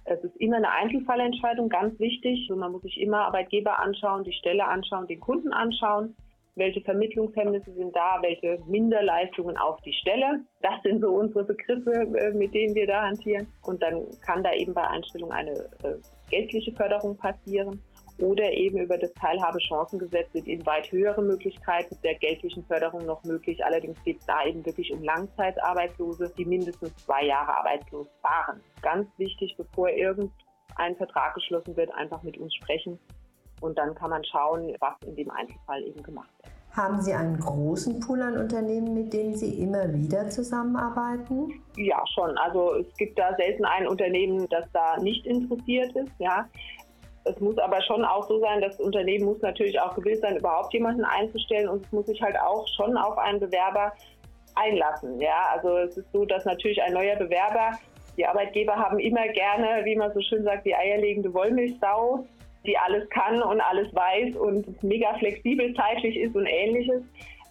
Es 0.05 0.23
ist 0.23 0.37
immer 0.37 0.59
eine 0.59 0.71
Einzelfallentscheidung, 0.71 1.69
ganz 1.69 1.99
wichtig. 1.99 2.47
Also 2.49 2.59
man 2.59 2.73
muss 2.73 2.83
sich 2.83 3.01
immer 3.01 3.27
Arbeitgeber 3.27 3.81
anschauen, 3.81 4.23
die 4.23 4.33
Stelle 4.33 4.65
anschauen, 4.65 5.09
den 5.09 5.21
Kunden 5.21 5.53
anschauen. 5.53 6.15
Welche 6.55 6.81
Vermittlungshemmnisse 6.81 7.73
sind 7.73 7.95
da? 7.95 8.19
Welche 8.23 8.59
Minderleistungen 8.67 9.59
auf 9.59 9.81
die 9.83 9.93
Stelle? 9.93 10.41
Das 10.63 10.81
sind 10.85 11.03
so 11.03 11.11
unsere 11.11 11.45
Begriffe, 11.45 11.93
äh, 11.93 12.33
mit 12.33 12.55
denen 12.55 12.75
wir 12.75 12.87
da 12.87 13.03
hantieren. 13.03 13.49
Und 13.63 13.83
dann 13.83 14.07
kann 14.25 14.43
da 14.43 14.53
eben 14.55 14.73
bei 14.73 14.87
Einstellung 14.89 15.33
eine 15.33 15.51
äh, 15.51 15.99
geldliche 16.31 16.73
Förderung 16.73 17.17
passieren 17.17 17.81
oder 18.19 18.51
eben 18.53 18.79
über 18.79 18.97
das 18.97 19.13
Teilhabechancengesetz 19.15 20.33
sind 20.33 20.49
eben 20.49 20.65
weit 20.65 20.91
höhere 20.91 21.23
Möglichkeiten 21.23 21.99
der 22.03 22.15
geldlichen 22.15 22.65
Förderung 22.65 23.05
noch 23.05 23.23
möglich. 23.25 23.63
Allerdings 23.65 24.03
geht 24.05 24.21
es 24.21 24.27
da 24.27 24.45
eben 24.47 24.65
wirklich 24.65 24.91
um 24.93 25.03
Langzeitarbeitslose, 25.03 26.33
die 26.39 26.47
mindestens 26.47 26.97
zwei 26.97 27.27
Jahre 27.27 27.59
arbeitslos 27.59 28.09
waren. 28.23 28.61
Ganz 28.81 29.07
wichtig, 29.19 29.55
bevor 29.59 29.91
irgendein 29.91 30.97
Vertrag 30.97 31.35
geschlossen 31.35 31.77
wird, 31.77 31.93
einfach 31.95 32.23
mit 32.23 32.39
uns 32.39 32.55
sprechen 32.55 32.99
und 33.61 33.77
dann 33.77 33.95
kann 33.95 34.11
man 34.11 34.25
schauen, 34.25 34.75
was 34.81 34.95
in 35.07 35.17
dem 35.17 35.31
Einzelfall 35.31 35.83
eben 35.83 36.03
gemacht 36.03 36.31
wird. 36.43 36.56
Haben 36.77 37.01
Sie 37.01 37.15
einen 37.15 37.41
großen 37.41 38.01
Pool 38.01 38.21
an 38.21 38.37
Unternehmen, 38.37 38.93
mit 38.93 39.11
denen 39.15 39.35
Sie 39.35 39.63
immer 39.63 39.91
wieder 39.95 40.29
zusammenarbeiten? 40.29 41.55
Ja, 41.77 42.05
schon. 42.15 42.37
Also 42.37 42.75
es 42.75 42.97
gibt 42.99 43.19
da 43.19 43.35
selten 43.37 43.65
ein 43.65 43.89
Unternehmen, 43.89 44.47
das 44.51 44.67
da 44.75 44.99
nicht 44.99 45.25
interessiert 45.25 45.97
ist. 45.97 46.13
Ja. 46.19 46.47
Es 47.25 47.41
muss 47.41 47.57
aber 47.59 47.81
schon 47.81 48.05
auch 48.05 48.29
so 48.29 48.39
sein, 48.41 48.61
das 48.61 48.79
Unternehmen 48.79 49.25
muss 49.25 49.41
natürlich 49.41 49.81
auch 49.81 49.95
gewillt 49.95 50.21
sein, 50.21 50.37
überhaupt 50.37 50.73
jemanden 50.75 51.05
einzustellen 51.05 51.69
und 51.69 51.85
es 51.85 51.93
muss 51.93 52.07
sich 52.07 52.21
halt 52.21 52.39
auch 52.39 52.67
schon 52.77 52.97
auf 52.97 53.17
einen 53.17 53.41
Bewerber 53.41 53.93
einlassen. 54.55 55.19
Ja, 55.21 55.49
also 55.55 55.79
es 55.79 55.97
ist 55.97 56.13
so, 56.13 56.27
dass 56.27 56.45
natürlich 56.45 56.81
ein 56.83 56.93
neuer 56.93 57.17
Bewerber, 57.17 57.79
die 58.17 58.27
Arbeitgeber 58.27 58.77
haben 58.77 58.99
immer 58.99 59.27
gerne, 59.29 59.85
wie 59.85 59.97
man 59.97 60.13
so 60.13 60.21
schön 60.21 60.45
sagt, 60.45 60.67
die 60.67 60.75
eierlegende 60.75 61.33
Wollmilchsau, 61.33 62.27
die 62.67 62.77
alles 62.77 63.09
kann 63.11 63.43
und 63.43 63.61
alles 63.61 63.95
weiß 63.95 64.37
und 64.37 64.83
mega 64.83 65.15
flexibel 65.19 65.75
zeitlich 65.75 66.17
ist 66.17 66.35
und 66.35 66.47
ähnliches. 66.47 67.03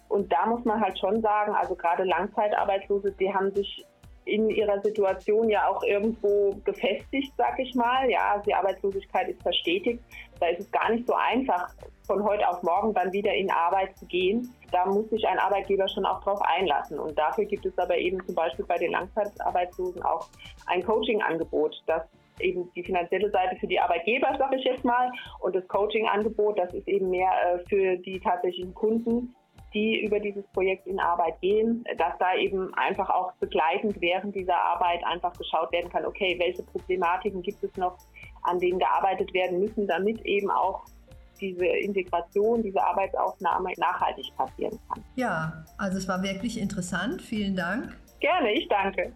Und 0.08 0.32
da 0.32 0.46
muss 0.46 0.64
man 0.64 0.80
halt 0.80 0.98
schon 0.98 1.20
sagen, 1.20 1.52
also 1.54 1.74
gerade 1.74 2.04
Langzeitarbeitslose, 2.04 3.12
die 3.12 3.32
haben 3.32 3.52
sich 3.54 3.84
in 4.26 4.50
ihrer 4.50 4.80
Situation 4.82 5.48
ja 5.48 5.68
auch 5.68 5.82
irgendwo 5.84 6.56
gefestigt, 6.64 7.32
sag 7.36 7.58
ich 7.58 7.74
mal. 7.74 8.10
Ja, 8.10 8.42
die 8.44 8.54
Arbeitslosigkeit 8.54 9.28
ist 9.28 9.40
verstetigt. 9.42 10.02
Da 10.40 10.48
ist 10.48 10.60
es 10.60 10.70
gar 10.70 10.90
nicht 10.90 11.06
so 11.06 11.14
einfach, 11.14 11.72
von 12.06 12.22
heute 12.24 12.48
auf 12.48 12.62
morgen 12.62 12.92
dann 12.92 13.12
wieder 13.12 13.32
in 13.32 13.50
Arbeit 13.50 13.96
zu 13.96 14.06
gehen. 14.06 14.52
Da 14.72 14.84
muss 14.86 15.08
sich 15.10 15.26
ein 15.26 15.38
Arbeitgeber 15.38 15.88
schon 15.88 16.04
auch 16.04 16.22
drauf 16.22 16.40
einlassen. 16.42 16.98
Und 16.98 17.16
dafür 17.18 17.44
gibt 17.44 17.66
es 17.66 17.78
aber 17.78 17.96
eben 17.96 18.24
zum 18.26 18.34
Beispiel 18.34 18.64
bei 18.64 18.78
den 18.78 18.92
Langzeitarbeitslosen 18.92 20.02
auch 20.02 20.28
ein 20.66 20.84
Coaching-Angebot, 20.84 21.82
das 21.86 22.02
eben 22.40 22.70
die 22.74 22.84
finanzielle 22.84 23.30
Seite 23.30 23.56
für 23.56 23.66
die 23.66 23.80
Arbeitgeber, 23.80 24.34
sage 24.38 24.56
ich 24.56 24.64
jetzt 24.64 24.84
mal, 24.84 25.10
und 25.40 25.54
das 25.54 25.66
Coaching-Angebot, 25.68 26.58
das 26.58 26.72
ist 26.74 26.88
eben 26.88 27.10
mehr 27.10 27.30
äh, 27.30 27.58
für 27.68 27.96
die 27.96 28.20
tatsächlichen 28.20 28.74
Kunden, 28.74 29.34
die 29.74 30.00
über 30.04 30.20
dieses 30.20 30.46
Projekt 30.48 30.86
in 30.86 30.98
Arbeit 30.98 31.40
gehen, 31.40 31.84
dass 31.98 32.16
da 32.18 32.34
eben 32.34 32.72
einfach 32.74 33.10
auch 33.10 33.32
begleitend 33.34 34.00
während 34.00 34.34
dieser 34.34 34.56
Arbeit 34.56 35.04
einfach 35.04 35.32
geschaut 35.36 35.70
werden 35.72 35.90
kann, 35.90 36.06
okay, 36.06 36.36
welche 36.38 36.62
Problematiken 36.62 37.42
gibt 37.42 37.62
es 37.62 37.76
noch, 37.76 37.98
an 38.42 38.58
denen 38.58 38.78
gearbeitet 38.78 39.34
werden 39.34 39.60
müssen, 39.60 39.86
damit 39.86 40.24
eben 40.24 40.50
auch 40.50 40.84
diese 41.40 41.66
Integration, 41.66 42.62
diese 42.62 42.82
Arbeitsaufnahme 42.82 43.72
nachhaltig 43.76 44.34
passieren 44.36 44.78
kann. 44.88 45.04
Ja, 45.16 45.64
also 45.76 45.98
es 45.98 46.08
war 46.08 46.22
wirklich 46.22 46.58
interessant. 46.58 47.20
Vielen 47.20 47.54
Dank. 47.54 47.96
Gerne, 48.20 48.52
ich 48.52 48.66
danke. 48.68 49.12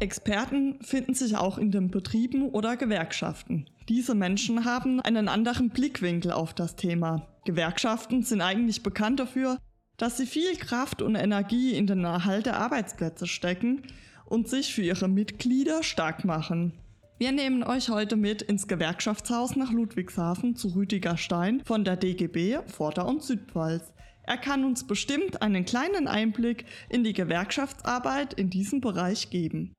Experten 0.00 0.78
finden 0.80 1.14
sich 1.14 1.36
auch 1.36 1.58
in 1.58 1.72
den 1.72 1.90
Betrieben 1.90 2.50
oder 2.50 2.76
Gewerkschaften. 2.76 3.66
Diese 3.88 4.14
Menschen 4.14 4.64
haben 4.64 5.00
einen 5.00 5.28
anderen 5.28 5.70
Blickwinkel 5.70 6.30
auf 6.30 6.54
das 6.54 6.76
Thema. 6.76 7.26
Gewerkschaften 7.44 8.22
sind 8.22 8.40
eigentlich 8.40 8.84
bekannt 8.84 9.18
dafür, 9.18 9.58
dass 9.96 10.16
sie 10.16 10.26
viel 10.26 10.56
Kraft 10.56 11.02
und 11.02 11.16
Energie 11.16 11.74
in 11.74 11.88
den 11.88 12.04
Erhalt 12.04 12.46
der 12.46 12.58
Arbeitsplätze 12.60 13.26
stecken 13.26 13.82
und 14.24 14.48
sich 14.48 14.72
für 14.72 14.82
ihre 14.82 15.08
Mitglieder 15.08 15.82
stark 15.82 16.24
machen. 16.24 16.74
Wir 17.18 17.32
nehmen 17.32 17.64
euch 17.64 17.88
heute 17.88 18.14
mit 18.14 18.42
ins 18.42 18.68
Gewerkschaftshaus 18.68 19.56
nach 19.56 19.72
Ludwigshafen 19.72 20.54
zu 20.54 20.68
Rüdiger 20.68 21.16
Stein 21.16 21.62
von 21.64 21.84
der 21.84 21.96
DGB 21.96 22.60
Vorder- 22.66 23.08
und 23.08 23.24
Südpfalz. 23.24 23.92
Er 24.22 24.36
kann 24.36 24.64
uns 24.64 24.86
bestimmt 24.86 25.42
einen 25.42 25.64
kleinen 25.64 26.06
Einblick 26.06 26.66
in 26.88 27.02
die 27.02 27.14
Gewerkschaftsarbeit 27.14 28.34
in 28.34 28.50
diesem 28.50 28.80
Bereich 28.80 29.30
geben. 29.30 29.72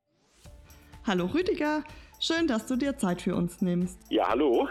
Hallo 1.10 1.26
Rüdiger, 1.26 1.84
schön, 2.20 2.46
dass 2.46 2.68
du 2.68 2.76
dir 2.76 2.96
Zeit 2.96 3.24
für 3.24 3.34
uns 3.34 3.64
nimmst. 3.64 4.00
Ja, 4.12 4.30
hallo. 4.30 4.68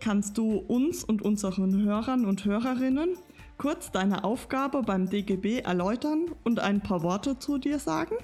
Kannst 0.00 0.36
du 0.36 0.58
uns 0.66 1.04
und 1.04 1.22
unseren 1.22 1.84
Hörern 1.84 2.24
und 2.26 2.44
Hörerinnen 2.44 3.16
kurz 3.56 3.92
deine 3.92 4.24
Aufgabe 4.24 4.82
beim 4.82 5.08
DGB 5.08 5.60
erläutern 5.60 6.34
und 6.42 6.58
ein 6.58 6.82
paar 6.82 7.04
Worte 7.04 7.38
zu 7.38 7.58
dir 7.58 7.78
sagen? 7.78 8.16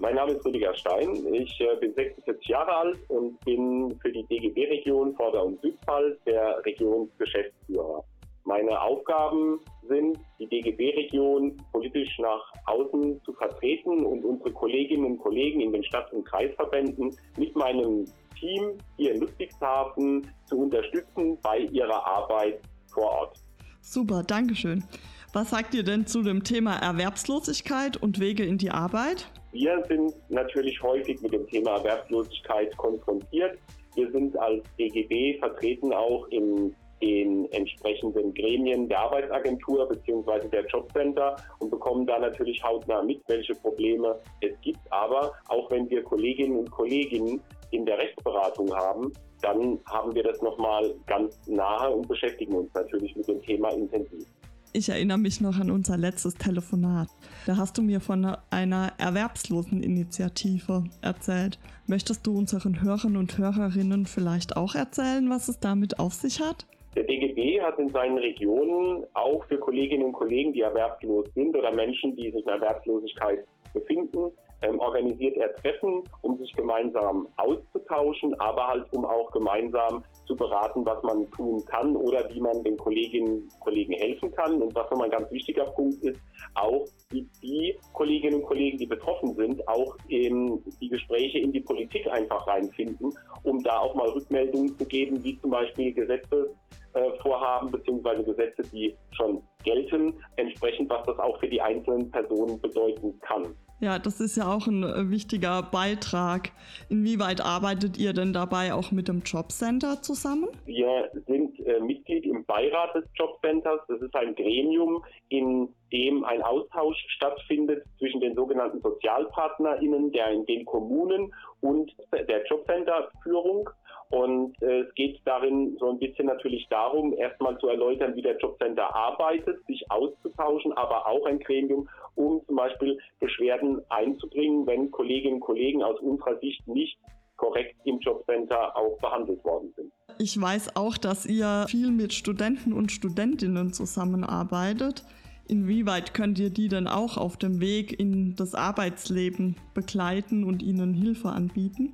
Mein 0.00 0.16
Name 0.16 0.32
ist 0.32 0.44
Rüdiger 0.44 0.74
Stein. 0.74 1.16
Ich 1.32 1.58
äh, 1.62 1.76
bin 1.80 1.94
46 1.94 2.46
Jahre 2.46 2.76
alt 2.76 2.98
und 3.08 3.42
bin 3.46 3.98
für 4.02 4.12
die 4.12 4.26
DGB-Region 4.26 5.16
Vorder- 5.16 5.46
und 5.46 5.58
Südpfalz 5.62 6.18
der 6.26 6.62
Regionsgeschäftsführer. 6.66 8.04
Meine 8.46 8.80
Aufgaben 8.80 9.58
sind, 9.88 10.20
die 10.38 10.46
DGB-Region 10.46 11.60
politisch 11.72 12.16
nach 12.20 12.40
außen 12.66 13.20
zu 13.24 13.32
vertreten 13.32 14.06
und 14.06 14.24
unsere 14.24 14.52
Kolleginnen 14.52 15.04
und 15.04 15.18
Kollegen 15.18 15.60
in 15.60 15.72
den 15.72 15.82
Stadt- 15.82 16.12
und 16.12 16.24
Kreisverbänden 16.24 17.12
mit 17.36 17.56
meinem 17.56 18.04
Team 18.38 18.78
hier 18.96 19.14
in 19.14 19.20
Ludwigshafen 19.22 20.30
zu 20.44 20.60
unterstützen 20.60 21.36
bei 21.42 21.58
ihrer 21.58 22.06
Arbeit 22.06 22.60
vor 22.94 23.10
Ort. 23.10 23.36
Super, 23.80 24.22
Dankeschön. 24.22 24.84
Was 25.32 25.50
sagt 25.50 25.74
ihr 25.74 25.82
denn 25.82 26.06
zu 26.06 26.22
dem 26.22 26.44
Thema 26.44 26.76
Erwerbslosigkeit 26.76 27.96
und 27.96 28.20
Wege 28.20 28.44
in 28.44 28.58
die 28.58 28.70
Arbeit? 28.70 29.28
Wir 29.50 29.84
sind 29.88 30.14
natürlich 30.28 30.80
häufig 30.82 31.20
mit 31.20 31.32
dem 31.32 31.48
Thema 31.48 31.78
Erwerbslosigkeit 31.78 32.76
konfrontiert. 32.76 33.58
Wir 33.96 34.08
sind 34.12 34.38
als 34.38 34.62
DGB 34.78 35.36
vertreten 35.40 35.92
auch 35.92 36.28
im 36.28 36.72
den 37.00 37.50
entsprechenden 37.52 38.32
Gremien 38.34 38.88
der 38.88 39.00
Arbeitsagentur 39.00 39.88
bzw. 39.88 40.48
der 40.48 40.66
Jobcenter 40.66 41.36
und 41.58 41.70
bekommen 41.70 42.06
da 42.06 42.18
natürlich 42.18 42.62
hautnah 42.62 43.02
mit, 43.02 43.20
welche 43.28 43.54
Probleme 43.54 44.18
es 44.40 44.58
gibt. 44.62 44.80
Aber 44.90 45.32
auch 45.48 45.70
wenn 45.70 45.88
wir 45.90 46.02
Kolleginnen 46.02 46.58
und 46.58 46.70
Kollegen 46.70 47.40
in 47.70 47.84
der 47.84 47.98
Rechtsberatung 47.98 48.74
haben, 48.74 49.12
dann 49.42 49.78
haben 49.86 50.14
wir 50.14 50.22
das 50.22 50.40
nochmal 50.40 50.94
ganz 51.06 51.38
nahe 51.46 51.90
und 51.90 52.08
beschäftigen 52.08 52.54
uns 52.54 52.72
natürlich 52.74 53.14
mit 53.16 53.28
dem 53.28 53.42
Thema 53.42 53.68
intensiv. 53.70 54.26
Ich 54.72 54.90
erinnere 54.90 55.16
mich 55.16 55.40
noch 55.40 55.58
an 55.58 55.70
unser 55.70 55.96
letztes 55.96 56.34
Telefonat. 56.34 57.08
Da 57.46 57.56
hast 57.56 57.78
du 57.78 57.82
mir 57.82 57.98
von 58.00 58.36
einer 58.50 58.92
Erwerbsloseninitiative 58.98 60.84
erzählt. 61.00 61.58
Möchtest 61.86 62.26
du 62.26 62.36
unseren 62.36 62.82
Hörern 62.82 63.16
und 63.16 63.38
Hörerinnen 63.38 64.04
vielleicht 64.04 64.56
auch 64.56 64.74
erzählen, 64.74 65.30
was 65.30 65.48
es 65.48 65.60
damit 65.60 65.98
auf 65.98 66.12
sich 66.12 66.40
hat? 66.40 66.66
Der 66.96 67.04
DGB 67.04 67.60
hat 67.60 67.78
in 67.78 67.90
seinen 67.90 68.16
Regionen 68.16 69.04
auch 69.12 69.44
für 69.44 69.58
Kolleginnen 69.58 70.06
und 70.06 70.12
Kollegen, 70.14 70.54
die 70.54 70.62
erwerbslos 70.62 71.26
sind 71.34 71.54
oder 71.54 71.70
Menschen, 71.70 72.16
die 72.16 72.30
sich 72.30 72.42
in 72.42 72.48
Erwerbslosigkeit 72.48 73.44
befinden, 73.74 74.32
ähm, 74.62 74.78
organisiert 74.80 75.36
er 75.36 75.54
Treffen, 75.56 76.02
um 76.22 76.38
sich 76.38 76.50
gemeinsam 76.54 77.28
auszutauschen, 77.36 78.32
aber 78.40 78.68
halt 78.68 78.86
um 78.92 79.04
auch 79.04 79.30
gemeinsam 79.30 80.02
zu 80.24 80.34
beraten, 80.34 80.86
was 80.86 81.02
man 81.02 81.30
tun 81.32 81.62
kann 81.66 81.94
oder 81.94 82.26
wie 82.32 82.40
man 82.40 82.64
den 82.64 82.78
Kolleginnen 82.78 83.42
und 83.42 83.60
Kollegen 83.60 83.92
helfen 83.92 84.32
kann. 84.32 84.62
Und 84.62 84.74
was 84.74 84.90
nochmal 84.90 85.08
ein 85.08 85.18
ganz 85.18 85.30
wichtiger 85.30 85.66
Punkt 85.66 86.02
ist, 86.02 86.18
auch 86.54 86.86
die, 87.12 87.28
die 87.42 87.76
Kolleginnen 87.92 88.36
und 88.36 88.46
Kollegen, 88.46 88.78
die 88.78 88.86
betroffen 88.86 89.34
sind, 89.34 89.66
auch 89.68 89.94
in 90.08 90.62
die 90.80 90.88
Gespräche 90.88 91.38
in 91.38 91.52
die 91.52 91.60
Politik 91.60 92.06
einfach 92.10 92.46
reinfinden, 92.46 93.12
um 93.42 93.62
da 93.62 93.80
auch 93.80 93.94
mal 93.94 94.08
Rückmeldungen 94.08 94.74
zu 94.78 94.86
geben, 94.86 95.22
wie 95.22 95.38
zum 95.40 95.50
Beispiel 95.50 95.92
Gesetze 95.92 96.50
äh, 96.70 96.85
Vorhaben 97.22 97.70
bzw. 97.70 98.22
Gesetze, 98.22 98.62
die 98.72 98.96
schon 99.12 99.42
gelten, 99.64 100.14
entsprechend 100.36 100.90
was 100.90 101.04
das 101.06 101.18
auch 101.18 101.38
für 101.40 101.48
die 101.48 101.60
einzelnen 101.60 102.10
Personen 102.10 102.60
bedeuten 102.60 103.18
kann. 103.20 103.54
Ja, 103.78 103.98
das 103.98 104.20
ist 104.20 104.36
ja 104.36 104.50
auch 104.50 104.66
ein 104.66 104.82
äh, 104.82 105.10
wichtiger 105.10 105.62
Beitrag. 105.62 106.50
Inwieweit 106.88 107.44
arbeitet 107.44 107.98
ihr 107.98 108.14
denn 108.14 108.32
dabei 108.32 108.72
auch 108.72 108.90
mit 108.90 109.06
dem 109.06 109.20
Jobcenter 109.20 110.00
zusammen? 110.00 110.48
Wir 110.64 111.10
sind 111.26 111.60
äh, 111.60 111.78
Mitglied 111.80 112.24
im 112.24 112.46
Beirat 112.46 112.94
des 112.94 113.04
Jobcenters. 113.16 113.80
Das 113.86 114.00
ist 114.00 114.14
ein 114.14 114.34
Gremium, 114.34 115.04
in 115.28 115.68
dem 115.92 116.24
ein 116.24 116.40
Austausch 116.40 116.96
stattfindet 117.08 117.84
zwischen 117.98 118.20
den 118.20 118.34
sogenannten 118.34 118.80
SozialpartnerInnen 118.80 120.10
der 120.10 120.30
in 120.30 120.46
den 120.46 120.64
Kommunen 120.64 121.34
und 121.60 121.94
der 122.12 122.46
Jobcenterführung. 122.46 123.68
Und 124.10 124.60
äh, 124.62 124.82
es 124.82 124.94
geht 124.94 125.20
darin 125.24 125.76
so 125.80 125.90
ein 125.90 125.98
bisschen 125.98 126.26
natürlich 126.26 126.66
darum, 126.68 127.12
erstmal 127.14 127.58
zu 127.58 127.68
erläutern, 127.68 128.14
wie 128.14 128.22
der 128.22 128.38
Jobcenter 128.38 128.94
arbeitet, 128.94 129.64
sich 129.66 129.90
auszutauschen, 129.90 130.72
aber 130.74 131.06
auch 131.06 131.26
ein 131.26 131.40
Gremium, 131.40 131.88
um 132.14 132.40
zum 132.46 132.56
Beispiel 132.56 132.98
Beschwerden 133.18 133.82
einzubringen, 133.88 134.66
wenn 134.66 134.90
Kolleginnen 134.90 135.34
und 135.34 135.40
Kollegen 135.40 135.82
aus 135.82 135.98
unserer 136.00 136.38
Sicht 136.38 136.66
nicht 136.68 136.98
korrekt 137.36 137.76
im 137.84 137.98
Jobcenter 137.98 138.76
auch 138.76 138.98
behandelt 138.98 139.44
worden 139.44 139.72
sind. 139.76 139.92
Ich 140.18 140.40
weiß 140.40 140.76
auch, 140.76 140.96
dass 140.96 141.26
ihr 141.26 141.66
viel 141.68 141.90
mit 141.90 142.14
Studenten 142.14 142.72
und 142.72 142.92
Studentinnen 142.92 143.72
zusammenarbeitet. 143.72 145.04
Inwieweit 145.48 146.14
könnt 146.14 146.38
ihr 146.38 146.50
die 146.50 146.68
denn 146.68 146.88
auch 146.88 147.16
auf 147.16 147.36
dem 147.36 147.60
Weg 147.60 147.98
in 147.98 148.34
das 148.34 148.54
Arbeitsleben 148.54 149.56
begleiten 149.74 150.44
und 150.44 150.62
ihnen 150.62 150.94
Hilfe 150.94 151.28
anbieten? 151.28 151.92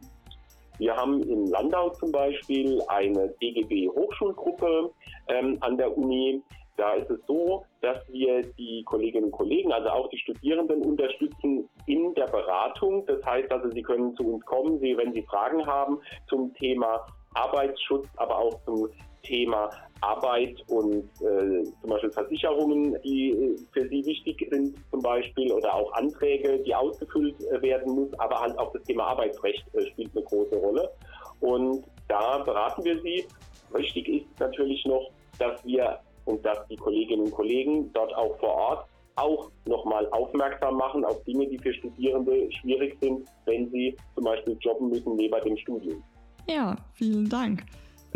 Wir 0.79 0.97
haben 0.97 1.23
in 1.23 1.47
Landau 1.47 1.91
zum 1.91 2.13
Beispiel 2.13 2.81
eine 2.89 3.29
DGB-Hochschulgruppe 3.41 4.91
ähm, 5.29 5.59
an 5.61 5.77
der 5.77 5.97
Uni. 5.97 6.43
Da 6.77 6.95
ist 6.95 7.11
es 7.11 7.21
so, 7.27 7.65
dass 7.83 7.99
wir 8.09 8.43
die 8.43 8.83
Kolleginnen 8.85 9.27
und 9.27 9.33
Kollegen, 9.33 9.73
also 9.73 9.91
auch 9.91 10.09
die 10.09 10.19
Studierenden 10.19 10.83
unterstützen 10.83 11.69
in 11.87 12.15
der 12.15 12.27
Beratung. 12.27 13.05
Das 13.07 13.23
heißt 13.25 13.53
also, 13.53 13.71
sie 13.71 13.83
können 13.83 14.17
zu 14.17 14.35
uns 14.35 14.45
kommen, 14.47 14.81
wenn 14.81 15.13
sie 15.13 15.23
Fragen 15.23 15.67
haben 15.67 15.99
zum 16.29 16.55
Thema 16.55 17.07
Arbeitsschutz, 17.35 18.07
aber 18.17 18.39
auch 18.39 18.59
zum 18.65 18.89
Thema 19.23 19.71
Arbeit 20.03 20.63
und 20.69 21.05
äh, 21.21 21.65
zum 21.81 21.91
Beispiel 21.91 22.11
Versicherungen, 22.11 22.97
die 23.03 23.31
äh, 23.31 23.57
für 23.73 23.89
Sie 23.89 24.05
wichtig 24.05 24.47
sind, 24.51 24.77
zum 24.91 25.01
Beispiel, 25.01 25.53
oder 25.53 25.73
auch 25.75 25.93
Anträge, 25.95 26.59
die 26.59 26.75
ausgefüllt 26.75 27.37
äh, 27.45 27.63
werden 27.63 27.95
müssen, 27.95 28.19
aber 28.19 28.41
halt 28.41 28.59
auch 28.59 28.73
das 28.73 28.83
Thema 28.83 29.07
Arbeitsrecht 29.07 29.65
äh, 29.75 29.87
spielt 29.87 30.11
eine 30.15 30.25
große 30.25 30.57
Rolle. 30.57 30.91
Und 31.41 31.85
da 32.09 32.39
beraten 32.39 32.85
wir 32.85 33.01
sie. 33.03 33.25
Wichtig 33.73 34.09
ist 34.09 34.27
natürlich 34.39 34.85
noch, 34.85 35.11
dass 35.39 35.65
wir 35.65 35.99
und 36.25 36.45
dass 36.45 36.67
die 36.69 36.77
Kolleginnen 36.77 37.25
und 37.25 37.33
Kollegen 37.33 37.93
dort 37.93 38.15
auch 38.15 38.39
vor 38.39 38.55
Ort 38.55 38.87
auch 39.17 39.51
nochmal 39.67 40.09
aufmerksam 40.11 40.77
machen 40.77 41.05
auf 41.05 41.23
Dinge, 41.25 41.47
die 41.47 41.59
für 41.59 41.75
Studierende 41.75 42.51
schwierig 42.61 42.97
sind, 43.01 43.29
wenn 43.45 43.71
sie 43.71 43.97
zum 44.15 44.25
Beispiel 44.25 44.57
jobben 44.61 44.89
müssen 44.89 45.17
neben 45.17 45.45
dem 45.45 45.57
Studium. 45.57 46.03
Ja, 46.49 46.77
vielen 46.95 47.29
Dank. 47.29 47.65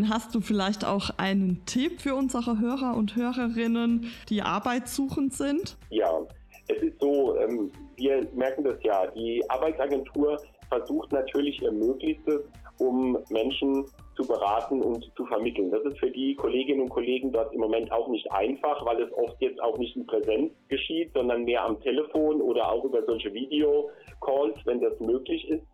Hast 0.09 0.35
du 0.35 0.41
vielleicht 0.41 0.85
auch 0.85 1.11
einen 1.17 1.65
Tipp 1.65 2.03
für 2.03 2.15
unsere 2.15 2.61
Hörer 2.61 2.97
und 2.97 3.17
Hörerinnen, 3.17 4.12
die 4.29 4.43
arbeitssuchend 4.43 5.33
sind? 5.33 5.79
Ja, 5.88 6.21
es 6.69 6.83
ist 6.83 7.00
so, 7.00 7.37
ähm, 7.38 7.71
wir 7.97 8.29
merken 8.35 8.65
das 8.65 8.76
ja, 8.83 9.07
die 9.12 9.43
Arbeitsagentur 9.49 10.38
versucht 10.69 11.12
natürlich 11.12 11.62
ihr 11.62 11.73
Möglichstes, 11.73 12.43
um 12.79 13.19
Menschen 13.31 13.87
zu 14.17 14.26
beraten 14.26 14.83
und 14.83 15.11
zu 15.17 15.25
vermitteln. 15.26 15.71
Das 15.71 15.83
ist 15.85 15.99
für 15.99 16.11
die 16.11 16.35
Kolleginnen 16.35 16.83
und 16.83 16.91
Kollegen 16.91 17.33
dort 17.33 17.55
im 17.55 17.61
Moment 17.61 17.91
auch 17.91 18.09
nicht 18.09 18.31
einfach, 18.33 18.85
weil 18.85 19.00
es 19.00 19.12
oft 19.15 19.41
jetzt 19.41 19.62
auch 19.62 19.79
nicht 19.79 19.97
in 19.97 20.07
Präsenz 20.07 20.53
geschieht, 20.69 21.12
sondern 21.15 21.45
mehr 21.45 21.65
am 21.65 21.81
Telefon 21.81 22.43
oder 22.43 22.71
auch 22.71 22.85
über 22.85 23.03
solche 23.07 23.33
Videocalls, 23.33 24.59
wenn 24.65 24.81
das 24.81 24.99
möglich 25.00 25.49
ist. 25.49 25.65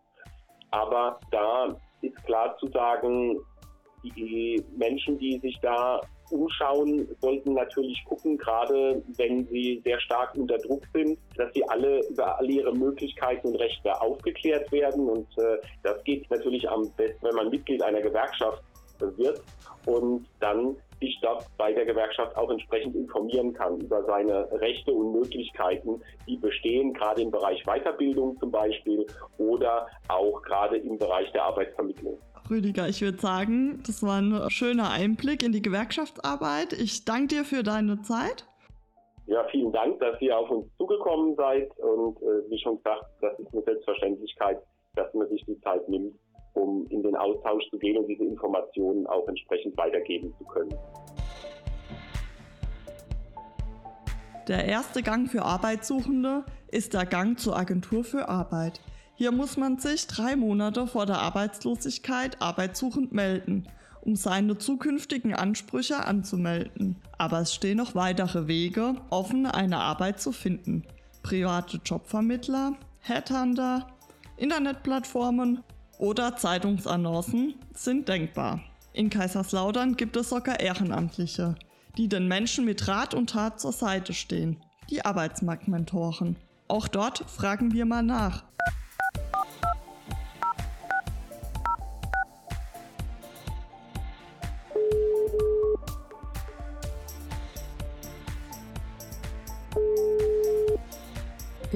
Aber 0.70 1.18
da 1.30 1.76
ist 2.02 2.24
klar 2.24 2.56
zu 2.58 2.68
sagen, 2.68 3.38
die 4.10 4.64
Menschen, 4.76 5.18
die 5.18 5.38
sich 5.38 5.58
da 5.62 6.00
umschauen, 6.30 7.06
sollten 7.20 7.54
natürlich 7.54 8.02
gucken, 8.06 8.38
gerade 8.38 9.02
wenn 9.16 9.46
sie 9.48 9.80
sehr 9.84 10.00
stark 10.00 10.34
unter 10.34 10.58
Druck 10.58 10.82
sind, 10.94 11.18
dass 11.36 11.52
sie 11.52 11.68
alle 11.68 12.00
über 12.08 12.38
alle 12.38 12.50
ihre 12.50 12.74
Möglichkeiten 12.74 13.48
und 13.48 13.56
Rechte 13.56 14.00
aufgeklärt 14.00 14.72
werden. 14.72 15.08
Und 15.08 15.26
äh, 15.38 15.58
das 15.82 16.02
geht 16.04 16.28
natürlich 16.30 16.68
am 16.68 16.90
besten, 16.96 17.26
wenn 17.26 17.34
man 17.34 17.50
Mitglied 17.50 17.82
einer 17.82 18.00
Gewerkschaft 18.00 18.62
wird 18.98 19.42
und 19.86 20.26
dann 20.40 20.76
sich 21.00 21.18
dort 21.20 21.44
bei 21.58 21.72
der 21.72 21.84
Gewerkschaft 21.84 22.36
auch 22.36 22.48
entsprechend 22.50 22.94
informieren 22.94 23.52
kann 23.52 23.80
über 23.80 24.04
seine 24.04 24.48
Rechte 24.52 24.92
und 24.92 25.12
Möglichkeiten, 25.12 26.00
die 26.28 26.36
bestehen, 26.36 26.92
gerade 26.92 27.22
im 27.22 27.30
Bereich 27.32 27.64
Weiterbildung 27.64 28.38
zum 28.38 28.52
Beispiel 28.52 29.04
oder 29.38 29.88
auch 30.08 30.40
gerade 30.42 30.76
im 30.76 30.96
Bereich 30.98 31.30
der 31.32 31.44
Arbeitsvermittlung. 31.44 32.18
Rüdiger, 32.50 32.88
ich 32.88 33.00
würde 33.00 33.18
sagen, 33.18 33.82
das 33.86 34.02
war 34.02 34.20
ein 34.20 34.50
schöner 34.50 34.90
Einblick 34.90 35.42
in 35.42 35.52
die 35.52 35.62
Gewerkschaftsarbeit. 35.62 36.72
Ich 36.72 37.04
danke 37.04 37.28
dir 37.28 37.44
für 37.44 37.62
deine 37.62 38.02
Zeit. 38.02 38.46
Ja, 39.26 39.44
vielen 39.50 39.72
Dank, 39.72 40.00
dass 40.00 40.20
ihr 40.20 40.36
auf 40.36 40.50
uns 40.50 40.66
zugekommen 40.76 41.36
seid. 41.36 41.70
Und 41.78 42.16
äh, 42.22 42.50
wie 42.50 42.58
schon 42.58 42.76
gesagt, 42.78 43.04
das 43.20 43.38
ist 43.38 43.52
eine 43.52 43.62
Selbstverständlichkeit, 43.62 44.60
dass 44.96 45.12
man 45.14 45.28
sich 45.28 45.44
die 45.46 45.58
Zeit 45.60 45.88
nimmt, 45.88 46.14
um 46.54 46.86
in 46.88 47.02
den 47.02 47.16
Austausch 47.16 47.62
zu 47.70 47.78
gehen 47.78 47.96
und 47.96 48.08
diese 48.08 48.24
Informationen 48.24 49.06
auch 49.06 49.26
entsprechend 49.28 49.76
weitergeben 49.76 50.34
zu 50.38 50.44
können. 50.44 50.74
Der 54.48 54.64
erste 54.64 55.02
Gang 55.02 55.30
für 55.30 55.42
Arbeitssuchende 55.42 56.44
ist 56.72 56.94
der 56.94 57.06
Gang 57.06 57.38
zur 57.38 57.56
Agentur 57.56 58.02
für 58.02 58.28
Arbeit. 58.28 58.80
Hier 59.14 59.30
muss 59.30 59.56
man 59.56 59.78
sich 59.78 60.06
drei 60.06 60.36
Monate 60.36 60.86
vor 60.86 61.06
der 61.06 61.18
Arbeitslosigkeit 61.18 62.40
arbeitssuchend 62.40 63.12
melden, 63.12 63.68
um 64.00 64.16
seine 64.16 64.58
zukünftigen 64.58 65.34
Ansprüche 65.34 66.04
anzumelden. 66.04 66.96
Aber 67.18 67.40
es 67.40 67.54
stehen 67.54 67.76
noch 67.76 67.94
weitere 67.94 68.48
Wege 68.48 68.96
offen, 69.10 69.46
eine 69.46 69.78
Arbeit 69.78 70.20
zu 70.20 70.32
finden. 70.32 70.84
Private 71.22 71.80
Jobvermittler, 71.84 72.72
Headhunter, 73.00 73.86
Internetplattformen 74.38 75.62
oder 75.98 76.36
Zeitungsannoncen 76.36 77.54
sind 77.74 78.08
denkbar. 78.08 78.60
In 78.92 79.08
Kaiserslautern 79.08 79.96
gibt 79.96 80.16
es 80.16 80.30
sogar 80.30 80.58
Ehrenamtliche, 80.58 81.54
die 81.96 82.08
den 82.08 82.26
Menschen 82.28 82.64
mit 82.64 82.88
Rat 82.88 83.14
und 83.14 83.30
Tat 83.30 83.60
zur 83.60 83.72
Seite 83.72 84.14
stehen, 84.14 84.56
die 84.90 85.04
Arbeitsmarktmentoren. 85.04 86.36
Auch 86.66 86.88
dort 86.88 87.24
fragen 87.30 87.72
wir 87.72 87.86
mal 87.86 88.02
nach, 88.02 88.44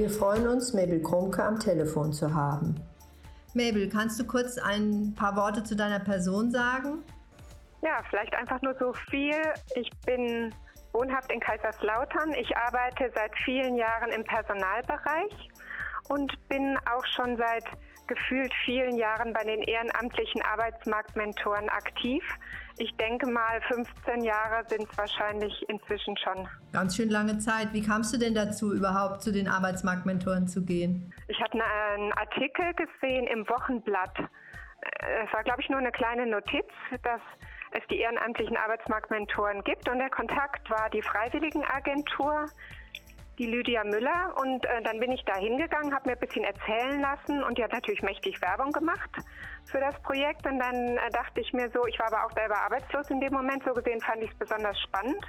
Wir 0.06 0.12
freuen 0.12 0.46
uns, 0.46 0.72
Mabel 0.72 1.02
Krumke 1.02 1.42
am 1.42 1.58
Telefon 1.58 2.12
zu 2.12 2.32
haben. 2.32 2.76
Mabel, 3.54 3.88
kannst 3.88 4.20
du 4.20 4.24
kurz 4.24 4.56
ein 4.56 5.12
paar 5.16 5.34
Worte 5.34 5.64
zu 5.64 5.74
deiner 5.74 5.98
Person 5.98 6.52
sagen? 6.52 7.02
Ja, 7.82 7.98
vielleicht 8.08 8.32
einfach 8.36 8.62
nur 8.62 8.76
so 8.78 8.92
viel. 9.10 9.34
Ich 9.74 9.90
bin 10.06 10.54
wohnhaft 10.92 11.32
in 11.32 11.40
Kaiserslautern. 11.40 12.34
Ich 12.34 12.56
arbeite 12.56 13.10
seit 13.16 13.32
vielen 13.44 13.74
Jahren 13.74 14.12
im 14.12 14.22
Personalbereich 14.22 15.50
und 16.08 16.32
bin 16.48 16.78
auch 16.88 17.04
schon 17.06 17.36
seit 17.36 17.64
gefühlt 18.06 18.52
vielen 18.64 18.96
Jahren 18.96 19.32
bei 19.32 19.44
den 19.44 19.62
ehrenamtlichen 19.62 20.42
Arbeitsmarktmentoren 20.42 21.68
aktiv. 21.68 22.22
Ich 22.78 22.94
denke 22.96 23.26
mal, 23.26 23.60
15 23.68 24.22
Jahre 24.22 24.64
sind 24.68 24.86
es 24.90 24.98
wahrscheinlich 24.98 25.64
inzwischen 25.68 26.16
schon. 26.18 26.48
Ganz 26.72 26.96
schön 26.96 27.08
lange 27.08 27.38
Zeit. 27.38 27.72
Wie 27.72 27.82
kamst 27.82 28.12
du 28.12 28.18
denn 28.18 28.34
dazu, 28.34 28.72
überhaupt 28.72 29.22
zu 29.22 29.32
den 29.32 29.48
Arbeitsmarktmentoren 29.48 30.46
zu 30.46 30.64
gehen? 30.64 31.12
Ich 31.28 31.40
habe 31.40 31.52
einen 31.54 32.12
Artikel 32.12 32.74
gesehen 32.74 33.26
im 33.26 33.48
Wochenblatt. 33.48 34.18
Äh, 34.18 35.24
es 35.24 35.32
war, 35.32 35.42
glaube 35.44 35.62
ich, 35.62 35.68
nur 35.68 35.78
eine 35.78 35.92
kleine 35.92 36.26
Notiz, 36.26 36.66
dass 37.02 37.20
es 37.72 37.86
die 37.90 37.98
ehrenamtlichen 37.98 38.56
Arbeitsmarktmentoren 38.56 39.62
gibt. 39.64 39.88
Und 39.88 39.98
der 39.98 40.10
Kontakt 40.10 40.68
war 40.70 40.90
die 40.90 41.02
Freiwilligenagentur 41.02 42.46
die 43.38 43.46
Lydia 43.46 43.84
Müller. 43.84 44.34
Und 44.36 44.64
äh, 44.64 44.82
dann 44.82 45.00
bin 45.00 45.12
ich 45.12 45.24
da 45.24 45.36
hingegangen, 45.36 45.94
habe 45.94 46.10
mir 46.10 46.16
ein 46.16 46.20
bisschen 46.20 46.44
erzählen 46.44 47.00
lassen 47.00 47.42
und 47.42 47.58
die 47.58 47.64
hat 47.64 47.72
natürlich 47.72 48.02
mächtig 48.02 48.40
Werbung 48.42 48.72
gemacht 48.72 49.10
für 49.64 49.80
das 49.80 50.00
Projekt. 50.02 50.46
Und 50.46 50.58
dann 50.58 50.96
äh, 50.96 51.10
dachte 51.12 51.40
ich 51.40 51.52
mir 51.52 51.70
so, 51.70 51.86
ich 51.86 51.98
war 51.98 52.06
aber 52.08 52.26
auch 52.26 52.32
selber 52.32 52.58
arbeitslos 52.60 53.10
in 53.10 53.20
dem 53.20 53.32
Moment, 53.32 53.62
so 53.64 53.72
gesehen 53.72 54.00
fand 54.00 54.22
ich 54.22 54.30
es 54.30 54.38
besonders 54.38 54.78
spannend. 54.80 55.24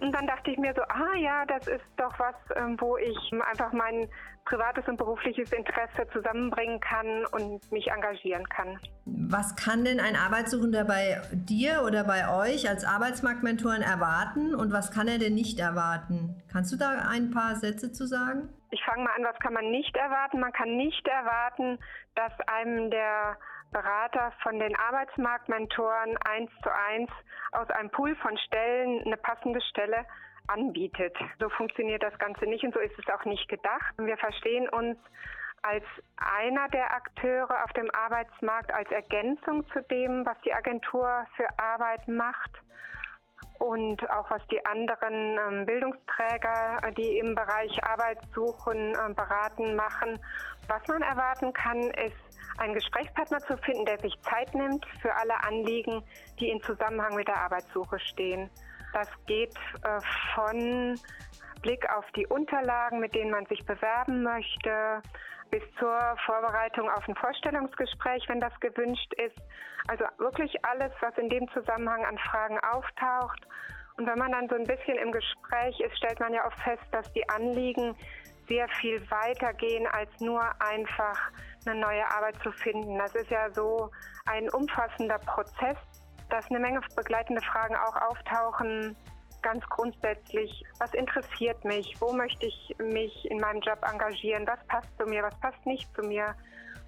Und 0.00 0.12
dann 0.12 0.26
dachte 0.26 0.50
ich 0.50 0.58
mir 0.58 0.72
so, 0.74 0.82
ah 0.82 1.16
ja, 1.16 1.44
das 1.46 1.66
ist 1.66 1.84
doch 1.96 2.16
was, 2.18 2.34
ähm, 2.56 2.76
wo 2.80 2.96
ich 2.96 3.16
einfach 3.50 3.72
mein 3.72 4.08
privates 4.44 4.86
und 4.88 4.96
berufliches 4.96 5.52
Interesse 5.52 6.08
zusammenbringen 6.12 6.80
kann 6.80 7.26
und 7.32 7.70
mich 7.70 7.90
engagieren 7.90 8.48
kann. 8.48 8.78
Was 9.04 9.56
kann 9.56 9.84
denn 9.84 10.00
ein 10.00 10.16
Arbeitssuchender 10.16 10.84
bei 10.84 11.20
dir 11.32 11.82
oder 11.84 12.04
bei 12.04 12.28
euch 12.32 12.68
als 12.68 12.84
Arbeitsmarktmentoren 12.84 13.82
erwarten 13.82 14.54
und 14.54 14.72
was 14.72 14.90
kann 14.90 15.08
er 15.08 15.18
denn 15.18 15.34
nicht 15.34 15.60
erwarten? 15.60 16.42
Kannst 16.50 16.72
du 16.72 16.76
da 16.76 16.90
ein 17.10 17.30
paar 17.30 17.56
Sätze 17.56 17.92
zu 17.92 18.06
sagen? 18.06 18.48
Ich 18.70 18.82
fange 18.84 19.04
mal 19.04 19.14
an, 19.16 19.24
was 19.24 19.38
kann 19.40 19.52
man 19.52 19.70
nicht 19.70 19.96
erwarten? 19.96 20.40
Man 20.40 20.52
kann 20.52 20.76
nicht 20.76 21.06
erwarten, 21.06 21.78
dass 22.14 22.32
einem 22.46 22.90
der 22.90 23.36
Berater 23.70 24.32
von 24.42 24.58
den 24.58 24.74
Arbeitsmarktmentoren 24.76 26.16
eins 26.26 26.50
zu 26.62 26.70
eins 26.72 27.10
aus 27.52 27.68
einem 27.70 27.90
Pool 27.90 28.14
von 28.16 28.36
Stellen 28.38 29.02
eine 29.04 29.16
passende 29.16 29.60
Stelle 29.60 30.04
anbietet. 30.46 31.16
So 31.38 31.48
funktioniert 31.50 32.02
das 32.02 32.18
Ganze 32.18 32.46
nicht 32.46 32.64
und 32.64 32.74
so 32.74 32.80
ist 32.80 32.98
es 32.98 33.08
auch 33.12 33.24
nicht 33.24 33.48
gedacht. 33.48 33.94
Wir 33.98 34.16
verstehen 34.16 34.68
uns 34.68 34.96
als 35.62 35.84
einer 36.16 36.68
der 36.68 36.94
Akteure 36.94 37.64
auf 37.64 37.72
dem 37.72 37.90
Arbeitsmarkt, 37.94 38.72
als 38.72 38.90
Ergänzung 38.90 39.66
zu 39.72 39.82
dem, 39.82 40.24
was 40.24 40.40
die 40.44 40.54
Agentur 40.54 41.26
für 41.36 41.46
Arbeit 41.58 42.06
macht 42.06 42.50
und 43.58 44.08
auch 44.10 44.30
was 44.30 44.42
die 44.48 44.64
anderen 44.64 45.38
ähm, 45.38 45.66
Bildungsträger, 45.66 46.80
die 46.96 47.18
im 47.18 47.34
Bereich 47.34 47.82
Arbeit 47.84 48.18
suchen, 48.34 48.94
äh, 48.94 49.14
beraten, 49.14 49.74
machen. 49.74 50.18
Was 50.68 50.86
man 50.86 51.02
erwarten 51.02 51.52
kann, 51.52 51.80
ist 51.80 52.16
einen 52.58 52.74
Gesprächspartner 52.74 53.40
zu 53.40 53.56
finden, 53.58 53.84
der 53.84 53.98
sich 53.98 54.14
Zeit 54.22 54.54
nimmt 54.54 54.84
für 55.00 55.14
alle 55.14 55.42
Anliegen, 55.44 56.02
die 56.38 56.50
in 56.50 56.62
Zusammenhang 56.62 57.14
mit 57.14 57.28
der 57.28 57.36
Arbeitssuche 57.36 57.98
stehen. 57.98 58.48
Das 58.92 59.08
geht 59.26 59.54
äh, 59.82 60.00
von 60.34 60.98
Blick 61.62 61.88
auf 61.90 62.04
die 62.12 62.26
Unterlagen, 62.26 63.00
mit 63.00 63.14
denen 63.14 63.30
man 63.30 63.46
sich 63.46 63.64
bewerben 63.64 64.22
möchte, 64.22 65.02
bis 65.50 65.62
zur 65.78 65.98
Vorbereitung 66.26 66.90
auf 66.90 67.06
ein 67.08 67.14
Vorstellungsgespräch, 67.14 68.24
wenn 68.28 68.40
das 68.40 68.52
gewünscht 68.60 69.12
ist. 69.14 69.36
Also 69.88 70.04
wirklich 70.18 70.52
alles, 70.64 70.92
was 71.00 71.16
in 71.16 71.28
dem 71.28 71.48
Zusammenhang 71.52 72.04
an 72.04 72.18
Fragen 72.18 72.58
auftaucht. 72.60 73.46
Und 73.96 74.06
wenn 74.06 74.18
man 74.18 74.32
dann 74.32 74.48
so 74.48 74.54
ein 74.54 74.64
bisschen 74.64 74.96
im 74.96 75.10
Gespräch 75.10 75.80
ist, 75.80 75.96
stellt 75.96 76.20
man 76.20 76.32
ja 76.32 76.46
oft 76.46 76.58
fest, 76.60 76.84
dass 76.92 77.10
die 77.12 77.28
Anliegen 77.28 77.96
sehr 78.48 78.68
viel 78.80 79.00
weiter 79.10 79.52
gehen, 79.54 79.86
als 79.88 80.08
nur 80.20 80.42
einfach 80.60 81.30
eine 81.66 81.80
neue 81.80 82.08
Arbeit 82.10 82.36
zu 82.42 82.50
finden. 82.52 82.98
Das 82.98 83.14
ist 83.14 83.30
ja 83.30 83.50
so 83.50 83.90
ein 84.26 84.48
umfassender 84.50 85.18
Prozess, 85.18 85.76
dass 86.30 86.48
eine 86.50 86.60
Menge 86.60 86.80
begleitende 86.96 87.42
Fragen 87.42 87.76
auch 87.76 87.96
auftauchen. 87.96 88.96
Ganz 89.42 89.64
grundsätzlich, 89.66 90.64
was 90.78 90.92
interessiert 90.94 91.64
mich? 91.64 91.94
Wo 92.00 92.12
möchte 92.12 92.46
ich 92.46 92.76
mich 92.78 93.30
in 93.30 93.38
meinem 93.38 93.60
Job 93.60 93.78
engagieren? 93.82 94.46
Was 94.46 94.58
passt 94.66 94.88
zu 94.98 95.06
mir? 95.06 95.22
Was 95.22 95.38
passt 95.40 95.64
nicht 95.64 95.88
zu 95.94 96.02
mir? 96.02 96.34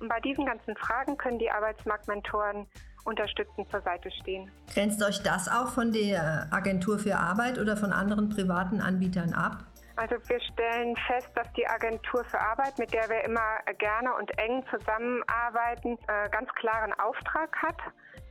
Und 0.00 0.08
bei 0.08 0.20
diesen 0.20 0.46
ganzen 0.46 0.76
Fragen 0.76 1.16
können 1.16 1.38
die 1.38 1.50
Arbeitsmarktmentoren 1.50 2.66
unterstützend 3.04 3.70
zur 3.70 3.80
Seite 3.82 4.10
stehen. 4.10 4.50
Grenzt 4.72 5.02
euch 5.02 5.22
das 5.22 5.48
auch 5.48 5.68
von 5.68 5.92
der 5.92 6.48
Agentur 6.50 6.98
für 6.98 7.16
Arbeit 7.16 7.58
oder 7.58 7.76
von 7.76 7.92
anderen 7.92 8.28
privaten 8.28 8.80
Anbietern 8.80 9.32
ab? 9.32 9.64
Also 9.96 10.16
wir 10.28 10.40
stellen 10.40 10.96
fest, 11.06 11.28
dass 11.34 11.52
die 11.52 11.66
Agentur 11.66 12.24
für 12.24 12.40
Arbeit, 12.40 12.78
mit 12.78 12.92
der 12.92 13.08
wir 13.10 13.22
immer 13.22 13.58
gerne 13.78 14.14
und 14.14 14.30
eng 14.38 14.64
zusammenarbeiten, 14.70 15.98
äh, 16.08 16.30
ganz 16.30 16.48
klaren 16.54 16.92
Auftrag 16.94 17.54
hat, 17.60 17.76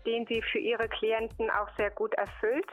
den 0.09 0.25
sie 0.25 0.41
für 0.41 0.57
ihre 0.57 0.89
Klienten 0.89 1.49
auch 1.51 1.69
sehr 1.77 1.91
gut 1.91 2.13
erfüllt. 2.15 2.67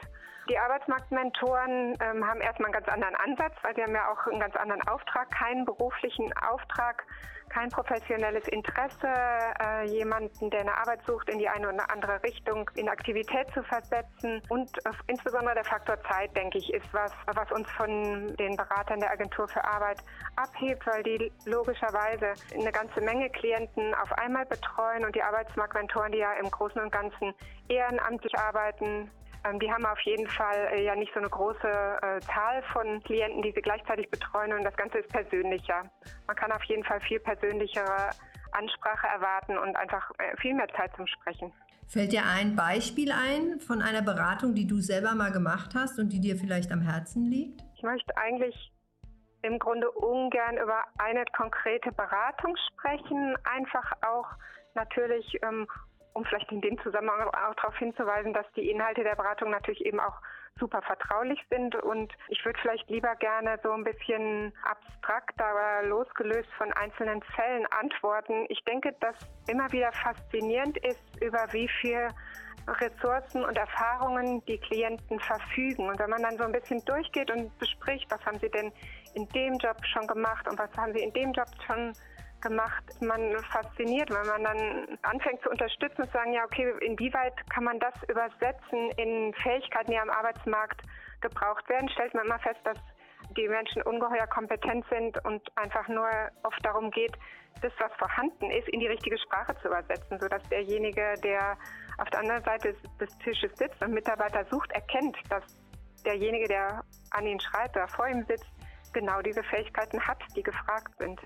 Die 0.49 0.57
Arbeitsmarktmentoren 0.57 1.97
ähm, 2.01 2.25
haben 2.25 2.41
erstmal 2.41 2.67
einen 2.67 2.73
ganz 2.73 2.87
anderen 2.87 3.15
Ansatz, 3.15 3.53
weil 3.61 3.75
sie 3.75 3.83
haben 3.83 3.93
ja 3.93 4.09
auch 4.11 4.25
einen 4.27 4.39
ganz 4.39 4.55
anderen 4.55 4.81
Auftrag, 4.87 5.29
keinen 5.29 5.65
beruflichen 5.65 6.31
Auftrag, 6.37 7.03
kein 7.49 7.69
professionelles 7.69 8.47
Interesse, 8.49 9.07
äh, 9.07 9.85
jemanden, 9.85 10.49
der 10.49 10.61
eine 10.61 10.77
Arbeit 10.77 10.99
sucht, 11.05 11.29
in 11.29 11.39
die 11.39 11.47
eine 11.47 11.69
oder 11.69 11.89
andere 11.89 12.21
Richtung 12.23 12.69
in 12.75 12.89
Aktivität 12.89 13.47
zu 13.53 13.63
versetzen. 13.63 14.41
Und 14.49 14.69
äh, 14.85 14.91
insbesondere 15.07 15.55
der 15.55 15.65
Faktor 15.65 15.97
Zeit, 16.03 16.35
denke 16.35 16.57
ich, 16.57 16.73
ist 16.73 16.87
was, 16.93 17.11
was 17.33 17.51
uns 17.51 17.69
von 17.71 18.35
den 18.37 18.55
Beratern 18.55 18.99
der 18.99 19.11
Agentur 19.11 19.47
für 19.47 19.63
Arbeit 19.63 19.99
abhebt, 20.35 20.85
weil 20.87 21.03
die 21.03 21.31
logischerweise 21.45 22.33
eine 22.53 22.71
ganze 22.71 23.01
Menge 23.01 23.29
Klienten 23.29 23.93
auf 23.95 24.11
einmal 24.13 24.45
betreuen 24.45 25.05
und 25.05 25.15
die 25.15 25.23
Arbeitsmarktmentoren, 25.23 26.11
die 26.11 26.19
ja 26.19 26.33
im 26.33 26.49
Großen 26.49 26.81
und 26.81 26.91
Ganzen 26.91 27.33
ehrenamtlich 27.69 28.37
arbeiten, 28.37 29.09
ähm, 29.47 29.59
die 29.59 29.71
haben 29.71 29.85
auf 29.85 29.99
jeden 30.01 30.27
Fall 30.27 30.69
äh, 30.71 30.83
ja 30.83 30.95
nicht 30.95 31.13
so 31.13 31.19
eine 31.19 31.29
große 31.29 31.67
äh, 31.67 32.19
Zahl 32.21 32.63
von 32.73 33.01
Klienten, 33.03 33.41
die 33.41 33.51
sie 33.51 33.61
gleichzeitig 33.61 34.09
betreuen 34.09 34.53
und 34.53 34.63
das 34.63 34.75
Ganze 34.75 34.99
ist 34.99 35.09
persönlicher. 35.09 35.83
Man 36.27 36.35
kann 36.35 36.51
auf 36.51 36.63
jeden 36.63 36.83
Fall 36.83 36.99
viel 37.01 37.19
persönlichere 37.19 38.09
Ansprache 38.51 39.07
erwarten 39.07 39.57
und 39.57 39.75
einfach 39.75 40.11
äh, 40.17 40.35
viel 40.37 40.53
mehr 40.53 40.67
Zeit 40.75 40.91
zum 40.95 41.07
Sprechen. 41.07 41.51
Fällt 41.87 42.11
dir 42.11 42.25
ein 42.25 42.55
Beispiel 42.55 43.11
ein 43.11 43.59
von 43.59 43.81
einer 43.81 44.01
Beratung, 44.01 44.53
die 44.53 44.67
du 44.67 44.79
selber 44.79 45.15
mal 45.15 45.31
gemacht 45.31 45.73
hast 45.73 45.99
und 45.99 46.09
die 46.09 46.19
dir 46.19 46.35
vielleicht 46.35 46.71
am 46.71 46.81
Herzen 46.81 47.25
liegt? 47.25 47.63
Ich 47.75 47.83
möchte 47.83 48.15
eigentlich 48.17 48.73
im 49.43 49.59
Grunde 49.59 49.89
ungern 49.91 50.57
über 50.57 50.83
eine 50.97 51.23
konkrete 51.35 51.91
Beratung 51.93 52.57
sprechen, 52.73 53.37
einfach 53.45 53.91
auch 54.05 54.27
natürlich 54.73 55.39
ähm, 55.43 55.67
um 56.17 56.25
vielleicht 56.25 56.51
in 56.51 56.61
dem 56.61 56.81
Zusammenhang 56.81 57.27
auch 57.27 57.53
darauf 57.55 57.77
hinzuweisen, 57.77 58.33
dass 58.33 58.45
die 58.55 58.69
Inhalte 58.71 59.03
der 59.03 59.15
Beratung 59.15 59.51
natürlich 59.51 59.85
eben 59.85 59.99
auch 59.99 60.19
super 60.59 60.81
vertraulich 60.81 61.39
sind 61.51 61.75
und 61.75 62.11
ich 62.29 62.43
würde 62.43 62.59
vielleicht 62.59 62.89
lieber 62.89 63.15
gerne 63.17 63.59
so 63.61 63.71
ein 63.71 63.83
bisschen 63.83 64.51
abstrakt, 64.63 65.39
aber 65.39 65.87
losgelöst 65.87 66.49
von 66.57 66.73
einzelnen 66.73 67.21
Fällen 67.35 67.67
antworten. 67.67 68.47
Ich 68.49 68.63
denke, 68.65 68.95
dass 68.99 69.15
immer 69.47 69.71
wieder 69.71 69.91
faszinierend 69.91 70.77
ist, 70.83 71.21
über 71.21 71.45
wie 71.51 71.69
viel 71.79 72.07
Ressourcen 72.67 73.45
und 73.45 73.55
Erfahrungen 73.55 74.43
die 74.45 74.57
Klienten 74.57 75.19
verfügen. 75.19 75.87
Und 75.87 75.99
wenn 75.99 76.09
man 76.09 76.23
dann 76.23 76.37
so 76.37 76.43
ein 76.43 76.51
bisschen 76.51 76.83
durchgeht 76.85 77.29
und 77.29 77.55
bespricht, 77.59 78.09
was 78.09 78.25
haben 78.25 78.39
sie 78.39 78.49
denn 78.49 78.73
in 79.13 79.29
dem 79.29 79.53
Job 79.59 79.77
schon 79.85 80.07
gemacht 80.07 80.49
und 80.49 80.57
was 80.57 80.75
haben 80.75 80.91
sie 80.93 81.03
in 81.03 81.13
dem 81.13 81.31
Job 81.33 81.47
schon 81.67 81.93
gemacht. 81.93 82.16
Man 83.01 83.35
fasziniert, 83.51 84.09
wenn 84.09 84.27
man 84.27 84.43
dann 84.43 84.97
anfängt 85.01 85.41
zu 85.41 85.49
unterstützen 85.49 86.01
und 86.01 86.07
zu 86.07 86.13
sagen, 86.13 86.33
ja, 86.33 86.43
okay, 86.45 86.71
inwieweit 86.81 87.33
kann 87.49 87.63
man 87.63 87.79
das 87.79 87.93
übersetzen 88.07 88.91
in 88.97 89.33
Fähigkeiten, 89.41 89.91
die 89.91 89.99
am 89.99 90.09
Arbeitsmarkt 90.09 90.81
gebraucht 91.21 91.67
werden, 91.67 91.89
stellt 91.89 92.13
man 92.13 92.25
immer 92.25 92.39
fest, 92.39 92.59
dass 92.63 92.77
die 93.35 93.47
Menschen 93.47 93.81
ungeheuer 93.81 94.27
kompetent 94.27 94.85
sind 94.89 95.23
und 95.25 95.41
einfach 95.57 95.87
nur 95.87 96.09
oft 96.43 96.63
darum 96.63 96.91
geht, 96.91 97.17
das, 97.61 97.73
was 97.79 97.91
vorhanden 97.97 98.51
ist, 98.51 98.69
in 98.69 98.79
die 98.79 98.87
richtige 98.87 99.17
Sprache 99.17 99.55
zu 99.61 99.67
übersetzen, 99.67 100.19
sodass 100.19 100.43
derjenige, 100.49 101.15
der 101.23 101.57
auf 101.97 102.09
der 102.11 102.19
anderen 102.19 102.43
Seite 102.43 102.75
des 102.99 103.17
Tisches 103.19 103.51
sitzt 103.57 103.81
und 103.83 103.93
Mitarbeiter 103.93 104.45
sucht, 104.51 104.71
erkennt, 104.71 105.17
dass 105.29 105.43
derjenige, 106.05 106.47
der 106.47 106.83
an 107.11 107.25
ihn 107.25 107.39
schreibt 107.39 107.75
oder 107.75 107.87
vor 107.87 108.07
ihm 108.07 108.23
sitzt, 108.25 108.45
genau 108.93 109.21
diese 109.21 109.43
Fähigkeiten 109.43 109.99
hat, 110.05 110.19
die 110.35 110.43
gefragt 110.43 110.91
sind. 110.99 111.19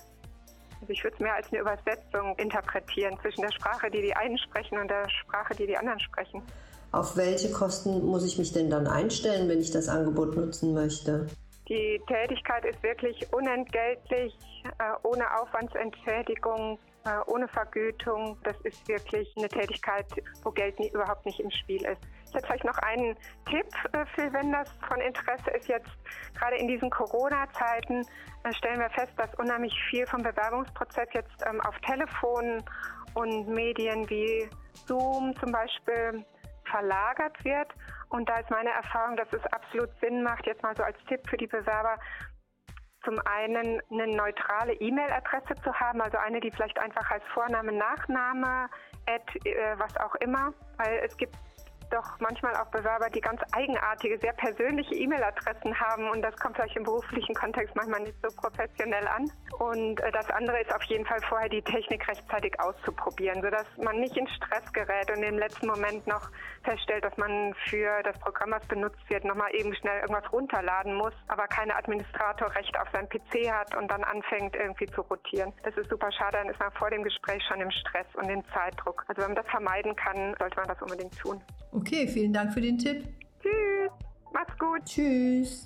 Also 0.82 0.94
ich 0.94 1.04
würde 1.04 1.16
es 1.16 1.20
mehr 1.22 1.36
als 1.36 1.48
eine 1.52 1.62
Übersetzung 1.62 2.36
interpretieren 2.38 3.18
zwischen 3.22 3.42
der 3.42 3.52
Sprache, 3.52 3.90
die 3.92 4.02
die 4.02 4.16
einen 4.16 4.38
sprechen 4.38 4.80
und 4.80 4.90
der 4.90 5.08
Sprache, 5.10 5.56
die 5.56 5.68
die 5.68 5.78
anderen 5.78 6.00
sprechen. 6.00 6.42
Auf 6.92 7.16
welche 7.16 7.52
Kosten 7.52 8.06
muss 8.06 8.26
ich 8.26 8.38
mich 8.38 8.52
denn 8.52 8.70
dann 8.70 8.88
einstellen, 8.88 9.48
wenn 9.48 9.62
ich 9.62 9.72
das 9.72 9.88
Angebot 9.88 10.36
nutzen 10.36 10.74
möchte? 10.74 11.28
Die 11.70 12.02
Tätigkeit 12.06 12.66
ist 12.66 12.84
wirklich 12.84 13.32
unentgeltlich, 13.32 14.36
äh, 14.66 15.08
ohne 15.08 15.24
Aufwandsentschädigung, 15.40 16.78
äh, 17.06 17.10
ohne 17.28 17.48
Vergütung. 17.48 18.38
Das 18.44 18.56
ist 18.64 18.86
wirklich 18.90 19.32
eine 19.38 19.48
Tätigkeit, 19.48 20.06
wo 20.44 20.52
Geld 20.52 20.78
nie, 20.80 20.90
überhaupt 20.90 21.26
nicht 21.26 21.40
im 21.40 21.50
Spiel 21.52 21.86
ist. 21.86 22.02
Ich 22.34 22.46
vielleicht 22.46 22.64
noch 22.64 22.78
einen 22.78 23.16
Tipp 23.50 23.68
äh, 23.94 24.06
für, 24.16 24.32
wenn 24.34 24.52
das 24.52 24.72
von 24.88 25.00
Interesse 25.02 25.52
ist. 25.52 25.68
Jetzt 25.68 25.90
gerade 26.38 26.56
in 26.56 26.68
diesen 26.68 26.90
Corona-Zeiten 26.90 28.06
äh, 28.44 28.54
stellen 28.54 28.80
wir 28.80 28.90
fest, 28.90 29.12
dass 29.18 29.34
unheimlich 29.36 29.74
viel 29.90 30.08
vom 30.08 30.24
Bewerbungsprozess 30.24 31.10
jetzt 31.14 31.46
ähm, 31.46 31.60
auf 31.62 31.78
Telefon 31.80 32.64
und 33.16 33.48
Medien 33.50 34.10
wie 34.10 34.50
Zoom 34.88 35.36
zum 35.40 35.52
Beispiel 35.52 36.26
verlagert 36.70 37.44
wird. 37.44 37.68
Und 38.10 38.30
da 38.30 38.38
ist 38.38 38.50
meine 38.50 38.70
Erfahrung, 38.70 39.18
dass 39.18 39.28
es 39.34 39.44
absolut 39.52 39.90
Sinn 40.00 40.24
macht, 40.24 40.46
jetzt 40.46 40.64
mal 40.64 40.76
so 40.76 40.84
als 40.84 40.98
Tipp 41.08 41.22
für 41.30 41.38
die 41.38 41.48
Bewerber, 41.48 41.98
zum 43.04 43.20
einen 43.26 43.82
eine 43.90 44.08
neutrale 44.16 44.74
E-Mail-Adresse 44.74 45.56
zu 45.64 45.74
haben, 45.74 46.02
also 46.02 46.18
eine, 46.18 46.40
die 46.40 46.52
vielleicht 46.52 46.78
einfach 46.80 47.10
als 47.10 47.24
Vorname, 47.34 47.72
Nachname, 47.72 48.70
Ad, 49.08 49.50
äh, 49.50 49.74
was 49.78 49.96
auch 49.98 50.16
immer, 50.16 50.54
weil 50.78 51.02
es 51.04 51.18
gibt 51.18 51.36
doch 51.92 52.20
manchmal 52.20 52.56
auch 52.56 52.68
Bewerber, 52.72 53.10
die 53.10 53.22
ganz 53.22 53.42
eigenartige, 53.52 54.18
sehr 54.20 54.34
persönliche 54.34 54.96
E-Mail-Adressen 54.96 55.80
haben 55.80 56.10
und 56.10 56.22
das 56.22 56.36
kommt 56.38 56.56
vielleicht 56.56 56.76
im 56.76 56.84
beruflichen 56.84 57.36
Kontext 57.36 57.76
manchmal 57.76 58.02
nicht 58.02 58.18
so 58.22 58.36
professionell 58.36 59.08
an. 59.08 59.32
Und 59.60 60.00
äh, 60.00 60.12
das 60.12 60.30
andere 60.32 60.62
ist 60.62 60.74
auf 60.74 60.84
jeden 60.84 61.06
Fall 61.06 61.20
vorher 61.28 61.50
die 61.50 61.62
Technik 61.62 62.08
rechtzeitig 62.08 62.60
auszuprobieren, 62.60 63.42
sodass 63.42 63.66
man 63.78 64.00
nicht 64.00 64.16
in 64.18 64.28
Stress 64.28 64.72
gerät 64.74 65.12
und 65.16 65.24
im 65.24 65.38
letzten 65.38 65.68
Moment 65.68 66.08
noch 66.08 66.30
feststellt, 66.64 67.04
dass 67.04 67.16
man 67.18 67.54
für 67.70 68.02
das 68.04 68.18
Programm, 68.20 68.52
was 68.52 68.66
benutzt 68.68 69.10
wird, 69.10 69.26
nochmal 69.26 69.54
eben 69.54 69.74
schnell 69.76 70.02
irgendwas 70.02 70.32
runterladen 70.32 70.96
muss, 70.96 71.14
aber 71.28 71.48
keine 71.48 71.76
Administratorrecht 71.76 72.78
auf 72.80 72.88
seinem 72.92 73.10
PC 73.10 73.52
hat 73.52 73.76
und 73.76 73.90
dann 73.90 74.04
anfängt 74.04 74.56
irgendwie 74.56 74.86
zu 74.88 75.02
rotieren. 75.02 75.54
Das 75.64 75.76
ist 75.78 75.90
super 75.90 76.12
schade, 76.12 76.38
dann 76.38 76.50
ist 76.50 76.60
man 76.60 76.72
vor 76.74 76.90
dem 76.90 77.04
Gespräch 77.04 77.44
schon 77.48 77.62
im 77.62 77.72
Stress 77.72 78.08
und 78.16 78.30
im 78.30 78.44
Zeitdruck. 78.54 79.04
Also 79.08 79.22
wenn 79.22 79.34
man 79.34 79.44
das 79.44 79.48
vermeiden 79.48 79.96
kann, 79.96 80.36
sollte 80.40 80.56
man 80.58 80.68
das 80.68 80.82
unbedingt 80.82 81.18
tun. 81.20 81.42
Okay, 81.74 82.06
vielen 82.08 82.34
Dank 82.34 82.54
für 82.54 82.60
den 82.60 82.78
Tipp. 82.78 83.08
Tschüss. 83.42 83.92
Macht's 84.34 84.60
gut. 84.60 84.84
Tschüss. 84.86 85.66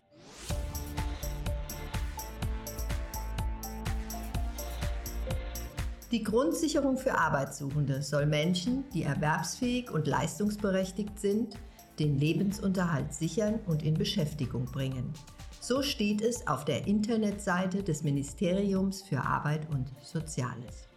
Die 6.11 6.23
Grundsicherung 6.23 6.97
für 6.97 7.17
Arbeitssuchende 7.17 8.03
soll 8.03 8.27
Menschen, 8.27 8.85
die 8.93 9.03
erwerbsfähig 9.03 9.89
und 9.89 10.05
leistungsberechtigt 10.05 11.19
sind, 11.19 11.57
den 11.97 12.19
Lebensunterhalt 12.19 13.11
sichern 13.11 13.59
und 13.65 13.83
in 13.83 13.95
Beschäftigung 13.95 14.65
bringen. 14.65 15.11
So 15.59 15.81
steht 15.81 16.21
es 16.21 16.45
auf 16.47 16.63
der 16.65 16.85
Internetseite 16.85 17.81
des 17.81 18.03
Ministeriums 18.03 19.01
für 19.01 19.19
Arbeit 19.19 19.67
und 19.71 19.87
Soziales. 20.03 20.87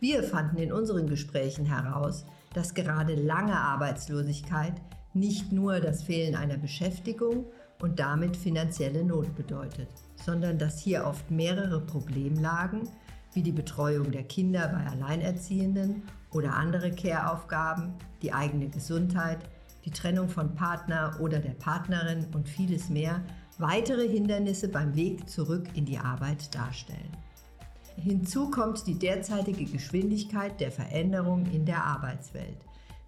Wir 0.00 0.22
fanden 0.22 0.58
in 0.58 0.72
unseren 0.72 1.06
Gesprächen 1.06 1.64
heraus, 1.64 2.26
dass 2.54 2.74
gerade 2.74 3.14
lange 3.14 3.58
Arbeitslosigkeit 3.58 4.74
nicht 5.14 5.52
nur 5.52 5.80
das 5.80 6.02
Fehlen 6.02 6.34
einer 6.34 6.56
Beschäftigung 6.56 7.46
und 7.80 7.98
damit 7.98 8.36
finanzielle 8.36 9.04
Not 9.04 9.34
bedeutet, 9.34 9.88
sondern 10.24 10.58
dass 10.58 10.80
hier 10.80 11.04
oft 11.04 11.30
mehrere 11.30 11.80
Problemlagen 11.80 12.88
wie 13.34 13.42
die 13.42 13.52
Betreuung 13.52 14.10
der 14.10 14.24
Kinder 14.24 14.68
bei 14.68 14.86
Alleinerziehenden 14.90 16.02
oder 16.30 16.54
andere 16.54 16.92
Care-Aufgaben, 16.92 17.94
die 18.22 18.32
eigene 18.32 18.68
Gesundheit, 18.68 19.38
die 19.84 19.90
Trennung 19.90 20.28
von 20.28 20.54
Partner 20.54 21.16
oder 21.20 21.38
der 21.38 21.54
Partnerin 21.54 22.26
und 22.34 22.48
vieles 22.48 22.88
mehr 22.88 23.20
weitere 23.58 24.08
Hindernisse 24.08 24.68
beim 24.68 24.94
Weg 24.94 25.28
zurück 25.28 25.68
in 25.74 25.84
die 25.84 25.98
Arbeit 25.98 26.54
darstellen. 26.54 27.16
Hinzu 27.96 28.50
kommt 28.50 28.86
die 28.86 28.98
derzeitige 28.98 29.64
Geschwindigkeit 29.64 30.60
der 30.60 30.72
Veränderung 30.72 31.46
in 31.46 31.66
der 31.66 31.84
Arbeitswelt, 31.84 32.58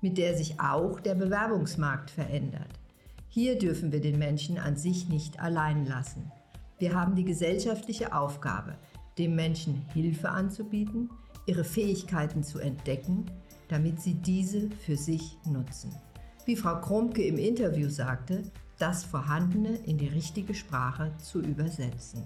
mit 0.00 0.18
der 0.18 0.36
sich 0.36 0.60
auch 0.60 1.00
der 1.00 1.14
Bewerbungsmarkt 1.14 2.10
verändert. 2.10 2.68
Hier 3.28 3.58
dürfen 3.58 3.90
wir 3.90 4.00
den 4.00 4.18
Menschen 4.18 4.58
an 4.58 4.76
sich 4.76 5.08
nicht 5.08 5.40
allein 5.40 5.86
lassen. 5.86 6.30
Wir 6.78 6.94
haben 6.94 7.14
die 7.14 7.24
gesellschaftliche 7.24 8.14
Aufgabe, 8.14 8.76
dem 9.18 9.34
Menschen 9.34 9.82
Hilfe 9.92 10.28
anzubieten, 10.28 11.10
ihre 11.46 11.64
Fähigkeiten 11.64 12.42
zu 12.42 12.58
entdecken, 12.58 13.26
damit 13.68 14.00
sie 14.00 14.14
diese 14.14 14.70
für 14.70 14.96
sich 14.96 15.36
nutzen. 15.46 15.94
Wie 16.44 16.56
Frau 16.56 16.80
Kromke 16.80 17.22
im 17.22 17.38
Interview 17.38 17.88
sagte, 17.88 18.42
das 18.78 19.04
Vorhandene 19.04 19.76
in 19.86 19.98
die 19.98 20.08
richtige 20.08 20.54
Sprache 20.54 21.12
zu 21.18 21.40
übersetzen. 21.40 22.22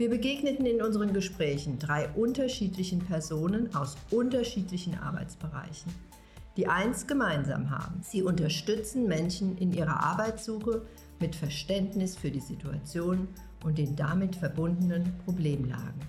Wir 0.00 0.08
begegneten 0.08 0.64
in 0.64 0.80
unseren 0.80 1.12
Gesprächen 1.12 1.78
drei 1.78 2.08
unterschiedlichen 2.12 3.00
Personen 3.00 3.74
aus 3.74 3.98
unterschiedlichen 4.10 4.98
Arbeitsbereichen. 4.98 5.92
die 6.56 6.66
eins 6.66 7.06
gemeinsam 7.06 7.70
haben. 7.70 8.00
Sie 8.02 8.22
unterstützen 8.22 9.06
Menschen 9.06 9.58
in 9.58 9.72
ihrer 9.72 10.02
Arbeitssuche 10.02 10.82
mit 11.20 11.36
Verständnis 11.36 12.16
für 12.16 12.30
die 12.30 12.40
Situation 12.40 13.28
und 13.62 13.76
den 13.76 13.94
damit 13.94 14.36
verbundenen 14.36 15.14
Problemlagen. 15.24 16.00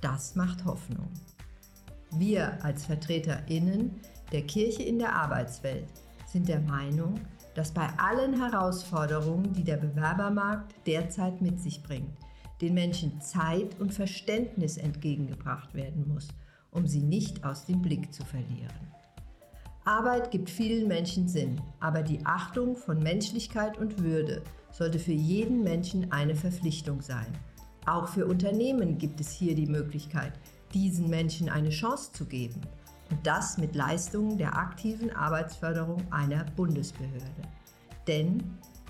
Das 0.00 0.34
macht 0.34 0.64
Hoffnung. 0.64 1.08
Wir 2.18 2.58
als 2.64 2.84
Vertreterinnen 2.84 3.92
der 4.32 4.42
Kirche 4.42 4.82
in 4.82 4.98
der 4.98 5.14
Arbeitswelt 5.14 5.86
sind 6.26 6.48
der 6.48 6.60
Meinung, 6.60 7.20
dass 7.54 7.70
bei 7.70 7.88
allen 7.96 8.40
Herausforderungen, 8.40 9.52
die 9.52 9.64
der 9.64 9.76
Bewerbermarkt 9.76 10.74
derzeit 10.86 11.40
mit 11.40 11.60
sich 11.60 11.82
bringt, 11.82 12.10
den 12.60 12.74
Menschen 12.74 13.20
Zeit 13.20 13.78
und 13.80 13.92
Verständnis 13.92 14.76
entgegengebracht 14.76 15.74
werden 15.74 16.06
muss, 16.08 16.28
um 16.70 16.86
sie 16.86 17.02
nicht 17.02 17.44
aus 17.44 17.66
dem 17.66 17.82
Blick 17.82 18.12
zu 18.12 18.24
verlieren. 18.24 18.92
Arbeit 19.84 20.32
gibt 20.32 20.50
vielen 20.50 20.88
Menschen 20.88 21.28
Sinn, 21.28 21.60
aber 21.78 22.02
die 22.02 22.24
Achtung 22.26 22.76
von 22.76 22.98
Menschlichkeit 22.98 23.78
und 23.78 24.02
Würde 24.02 24.42
sollte 24.72 24.98
für 24.98 25.12
jeden 25.12 25.62
Menschen 25.62 26.10
eine 26.10 26.34
Verpflichtung 26.34 27.00
sein. 27.00 27.32
Auch 27.86 28.08
für 28.08 28.26
Unternehmen 28.26 28.98
gibt 28.98 29.20
es 29.20 29.30
hier 29.30 29.54
die 29.54 29.68
Möglichkeit, 29.68 30.32
diesen 30.74 31.08
Menschen 31.08 31.48
eine 31.48 31.70
Chance 31.70 32.10
zu 32.12 32.24
geben. 32.24 32.60
Und 33.10 33.24
das 33.24 33.58
mit 33.58 33.76
Leistungen 33.76 34.36
der 34.36 34.56
aktiven 34.58 35.14
Arbeitsförderung 35.14 36.02
einer 36.10 36.44
Bundesbehörde. 36.56 37.42
Denn, 38.08 38.42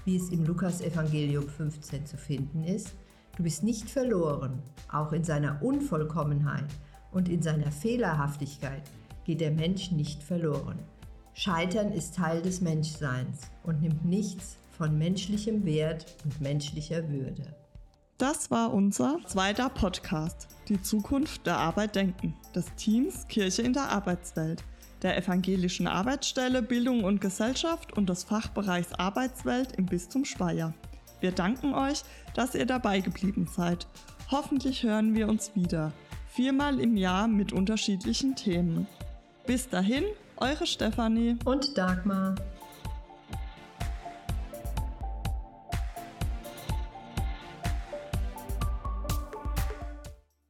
wie 0.06 0.16
es 0.16 0.30
im 0.30 0.44
Lukasevangelium 0.44 1.46
15 1.46 2.06
zu 2.06 2.16
finden 2.16 2.64
ist, 2.64 2.94
du 3.36 3.42
bist 3.42 3.62
nicht 3.62 3.88
verloren, 3.88 4.62
auch 4.90 5.12
in 5.12 5.24
seiner 5.24 5.62
Unvollkommenheit 5.62 6.66
und 7.12 7.28
in 7.28 7.42
seiner 7.42 7.70
Fehlerhaftigkeit 7.70 8.82
geht 9.24 9.40
der 9.40 9.50
Mensch 9.50 9.90
nicht 9.90 10.22
verloren. 10.22 10.78
Scheitern 11.34 11.92
ist 11.92 12.14
Teil 12.14 12.40
des 12.42 12.60
Menschseins 12.60 13.42
und 13.62 13.82
nimmt 13.82 14.04
nichts 14.04 14.56
von 14.76 14.96
menschlichem 14.96 15.64
Wert 15.64 16.16
und 16.24 16.40
menschlicher 16.40 17.08
Würde. 17.08 17.54
Das 18.18 18.50
war 18.50 18.72
unser 18.72 19.18
zweiter 19.26 19.68
Podcast, 19.68 20.48
die 20.68 20.80
Zukunft 20.80 21.46
der 21.46 21.58
Arbeit 21.58 21.96
denken, 21.96 22.34
des 22.54 22.74
Teams 22.76 23.28
Kirche 23.28 23.60
in 23.60 23.74
der 23.74 23.90
Arbeitswelt, 23.90 24.64
der 25.02 25.18
evangelischen 25.18 25.86
Arbeitsstelle 25.86 26.62
Bildung 26.62 27.04
und 27.04 27.20
Gesellschaft 27.20 27.92
und 27.92 28.08
des 28.08 28.24
Fachbereichs 28.24 28.94
Arbeitswelt 28.94 29.72
im 29.76 29.84
Bistum 29.84 30.24
Speyer. 30.24 30.72
Wir 31.26 31.32
danken 31.32 31.74
euch, 31.74 32.04
dass 32.34 32.54
ihr 32.54 32.66
dabei 32.66 33.00
geblieben 33.00 33.48
seid. 33.52 33.88
Hoffentlich 34.30 34.84
hören 34.84 35.16
wir 35.16 35.28
uns 35.28 35.56
wieder, 35.56 35.92
viermal 36.28 36.78
im 36.78 36.96
Jahr 36.96 37.26
mit 37.26 37.52
unterschiedlichen 37.52 38.36
Themen. 38.36 38.86
Bis 39.44 39.68
dahin, 39.68 40.04
eure 40.36 40.68
Stefanie 40.68 41.36
und 41.44 41.76
Dagmar. 41.76 42.36